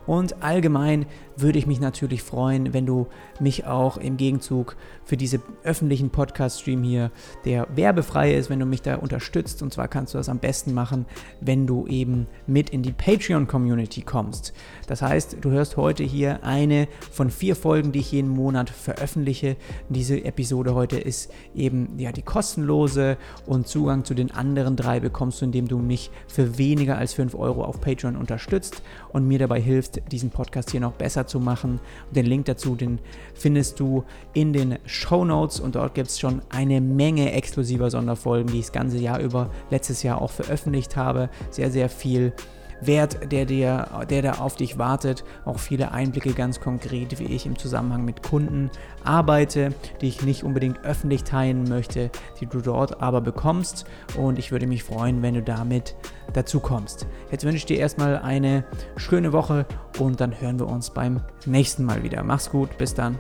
Und 0.06 0.42
allgemein 0.42 1.08
würde 1.38 1.60
ich 1.60 1.68
mich 1.68 1.80
natürlich 1.80 2.24
freuen, 2.24 2.74
wenn 2.74 2.86
du 2.86 3.08
mich 3.40 3.66
auch 3.66 3.98
im 3.98 4.18
Gegenzug 4.18 4.76
für 5.06 5.18
diese 5.18 5.40
öffentlichen 5.64 6.10
Podcast-Stream 6.10 6.84
hier, 6.84 7.12
der 7.46 7.68
werbefrei 7.76 8.34
ist, 8.34 8.50
wenn 8.50 8.60
du 8.60 8.66
mich 8.66 8.82
da 8.82 8.96
unterstützt. 8.96 9.62
Und 9.62 9.72
zwar 9.72 9.88
kannst 9.88 10.14
du 10.14 10.18
das 10.18 10.30
am 10.30 10.40
besten 10.40 10.74
machen, 10.74 11.06
wenn 11.40 11.68
du 11.68 11.88
eben 11.88 12.28
mit 12.48 12.72
in 12.72 12.82
die 12.82 12.92
Patreon-Community 12.92 14.02
kommst. 14.02 14.54
Das 14.88 15.02
heißt, 15.02 15.38
du 15.42 15.52
hörst 15.52 15.78
heute 15.78 16.04
hier 16.04 16.44
eine 16.44 16.88
von 17.12 17.30
vier 17.30 17.56
Folgen, 17.56 17.92
die 17.92 18.00
ich 18.00 18.12
jeden 18.12 18.30
Monat 18.30 18.70
veröffentliche. 18.70 19.58
Diese 19.90 20.24
Episode 20.26 20.74
heute 20.74 20.98
ist 20.98 21.32
eben 21.56 22.00
ja 22.00 22.12
die 22.12 22.24
kostenlose 22.24 23.18
und 23.46 23.68
Zugang 23.68 24.04
zu 24.06 24.16
den 24.16 24.32
anderen 24.32 24.76
drei 24.76 25.00
bekommst 25.00 25.42
du, 25.42 25.46
indem 25.46 25.68
du 25.68 25.78
mich 25.78 26.10
für 26.28 26.58
weniger 26.58 26.98
als 26.98 27.14
5 27.14 27.36
Euro 27.36 27.64
auf 27.64 27.80
Patreon 27.80 28.16
unterstützt 28.16 28.82
und 29.10 29.28
mir 29.28 29.40
dabei 29.40 29.62
hilft, 29.62 30.12
diesen 30.12 30.32
Podcast 30.32 30.72
hier 30.72 30.80
noch 30.80 30.94
besser 30.94 31.27
zu 31.28 31.40
machen. 31.40 31.80
Den 32.12 32.26
Link 32.26 32.46
dazu, 32.46 32.76
den 32.76 33.00
findest 33.34 33.80
du 33.80 34.04
in 34.34 34.54
den 34.54 34.80
Show 34.86 35.26
Notes 35.26 35.60
und 35.60 35.76
dort 35.76 35.94
gibt 35.96 36.10
es 36.10 36.20
schon 36.20 36.42
eine 36.50 36.82
Menge 36.82 37.32
exklusiver 37.34 37.90
Sonderfolgen, 37.90 38.52
die 38.52 38.60
ich 38.60 38.66
das 38.66 38.72
ganze 38.74 38.98
Jahr 38.98 39.20
über 39.20 39.50
letztes 39.70 40.04
Jahr 40.04 40.22
auch 40.22 40.32
veröffentlicht 40.32 40.96
habe. 40.96 41.30
Sehr, 41.50 41.72
sehr 41.72 41.90
viel 41.90 42.34
Wert, 42.82 43.32
der, 43.32 43.46
dir, 43.46 44.06
der 44.10 44.22
da 44.22 44.32
auf 44.34 44.56
dich 44.56 44.78
wartet. 44.78 45.24
Auch 45.46 45.60
viele 45.60 45.92
Einblicke 45.92 46.34
ganz 46.34 46.60
konkret, 46.60 47.20
wie 47.20 47.26
ich 47.26 47.46
im 47.46 47.58
Zusammenhang 47.58 48.06
mit 48.06 48.24
Kunden 48.24 48.70
arbeite, 49.04 49.74
die 50.02 50.08
ich 50.08 50.22
nicht 50.24 50.44
unbedingt 50.44 50.84
öffentlich 50.84 51.24
teilen 51.24 51.64
möchte, 51.68 52.12
die 52.40 52.46
du 52.46 52.62
dort 52.62 53.02
aber 53.02 53.22
bekommst. 53.22 53.86
Und 54.18 54.40
ich 54.40 54.52
würde 54.52 54.68
mich 54.68 54.84
freuen, 54.84 55.22
wenn 55.22 55.34
du 55.34 55.42
damit 55.42 55.96
dazu 56.34 56.60
kommst. 56.60 57.08
Jetzt 57.32 57.44
wünsche 57.44 57.58
ich 57.58 57.66
dir 57.66 57.78
erstmal 57.78 58.18
eine 58.18 58.66
schöne 58.96 59.34
Woche 59.34 59.66
und 60.00 60.22
dann 60.22 60.40
hören 60.40 60.60
wir 60.60 60.68
uns 60.68 60.90
beim 60.90 61.22
nächsten 61.46 61.84
Mal 61.84 62.04
wieder. 62.04 62.24
Mach's 62.24 62.50
gut, 62.50 62.78
bis 62.78 62.94
dann. 62.94 63.18